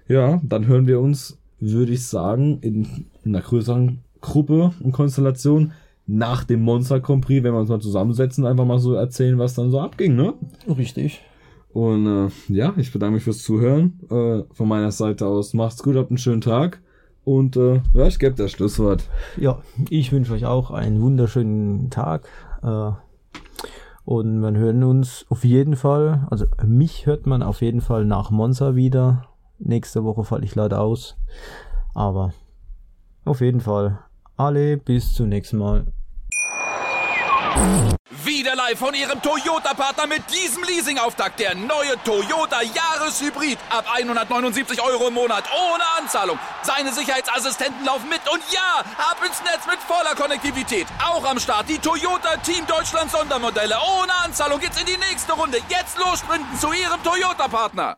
ja, 0.07 0.39
dann 0.41 0.67
hören 0.67 0.87
wir 0.87 1.01
uns, 1.01 1.37
würde 1.59 1.91
ich 1.91 2.07
sagen, 2.07 2.59
in, 2.61 3.07
in 3.25 3.35
einer 3.35 3.41
größeren 3.41 4.04
Gruppe 4.25 4.71
und 4.81 4.91
Konstellation 4.91 5.71
nach 6.07 6.43
dem 6.43 6.61
Monster 6.61 6.99
Grand 6.99 7.25
Prix, 7.25 7.43
wenn 7.43 7.53
wir 7.53 7.59
uns 7.59 7.69
mal 7.69 7.79
zusammensetzen, 7.79 8.45
einfach 8.45 8.65
mal 8.65 8.79
so 8.79 8.93
erzählen, 8.93 9.39
was 9.39 9.55
dann 9.55 9.71
so 9.71 9.79
abging, 9.79 10.15
ne? 10.15 10.33
Richtig. 10.67 11.21
Und 11.73 12.07
äh, 12.07 12.29
ja, 12.47 12.73
ich 12.77 12.93
bedanke 12.93 13.15
mich 13.15 13.23
fürs 13.23 13.43
Zuhören. 13.43 13.99
Äh, 14.09 14.43
von 14.53 14.67
meiner 14.67 14.91
Seite 14.91 15.27
aus 15.27 15.53
macht's 15.53 15.83
gut, 15.83 15.95
habt 15.95 16.09
einen 16.09 16.17
schönen 16.17 16.41
Tag. 16.41 16.81
Und 17.23 17.57
äh, 17.57 17.81
ja, 17.93 18.07
ich 18.07 18.19
gebe 18.19 18.35
das 18.35 18.51
Schlusswort. 18.51 19.09
Ja, 19.35 19.61
ich 19.89 20.11
wünsche 20.11 20.33
euch 20.33 20.45
auch 20.45 20.71
einen 20.71 21.01
wunderschönen 21.01 21.89
Tag. 21.89 22.29
Äh, 22.61 22.91
und 24.05 24.39
wir 24.39 24.51
hören 24.51 24.83
uns 24.83 25.25
auf 25.29 25.43
jeden 25.43 25.75
Fall, 25.75 26.27
also 26.29 26.45
mich 26.63 27.07
hört 27.07 27.25
man 27.25 27.41
auf 27.41 27.61
jeden 27.61 27.81
Fall 27.81 28.05
nach 28.05 28.29
Monza 28.29 28.75
wieder. 28.75 29.25
Nächste 29.57 30.03
Woche 30.03 30.23
falle 30.23 30.45
ich 30.45 30.53
leider 30.53 30.79
aus. 30.79 31.17
Aber 31.95 32.33
auf 33.25 33.41
jeden 33.41 33.61
Fall 33.61 33.99
alle 34.37 34.77
bis 34.77 35.13
zum 35.13 35.29
nächsten 35.29 35.57
Mal. 35.57 35.85
Wieder 38.23 38.55
live 38.55 38.77
von 38.77 38.93
Ihrem 38.93 39.21
Toyota-Partner 39.21 40.07
mit 40.07 40.23
diesem 40.33 40.63
Leasing-Auftakt. 40.63 41.39
Der 41.39 41.55
neue 41.55 41.95
Toyota 42.03 42.61
Jahreshybrid. 42.61 43.57
Ab 43.69 43.85
179 43.93 44.81
Euro 44.81 45.07
im 45.07 45.13
Monat. 45.13 45.45
Ohne 45.53 45.83
Anzahlung. 45.99 46.37
Seine 46.63 46.91
Sicherheitsassistenten 46.91 47.85
laufen 47.85 48.09
mit. 48.09 48.21
Und 48.31 48.41
ja, 48.51 48.83
ab 48.97 49.17
ins 49.25 49.41
Netz 49.43 49.65
mit 49.67 49.79
voller 49.79 50.15
Konnektivität. 50.15 50.87
Auch 51.03 51.23
am 51.25 51.39
Start 51.39 51.69
die 51.69 51.77
Toyota 51.77 52.37
Team 52.37 52.65
Deutschland 52.67 53.11
Sondermodelle. 53.11 53.75
Ohne 53.99 54.13
Anzahlung 54.23 54.59
geht's 54.59 54.79
in 54.79 54.85
die 54.85 54.97
nächste 54.97 55.33
Runde. 55.33 55.59
Jetzt 55.69 55.97
los 55.97 56.19
sprinten 56.19 56.57
zu 56.59 56.73
Ihrem 56.73 57.01
Toyota-Partner. 57.03 57.97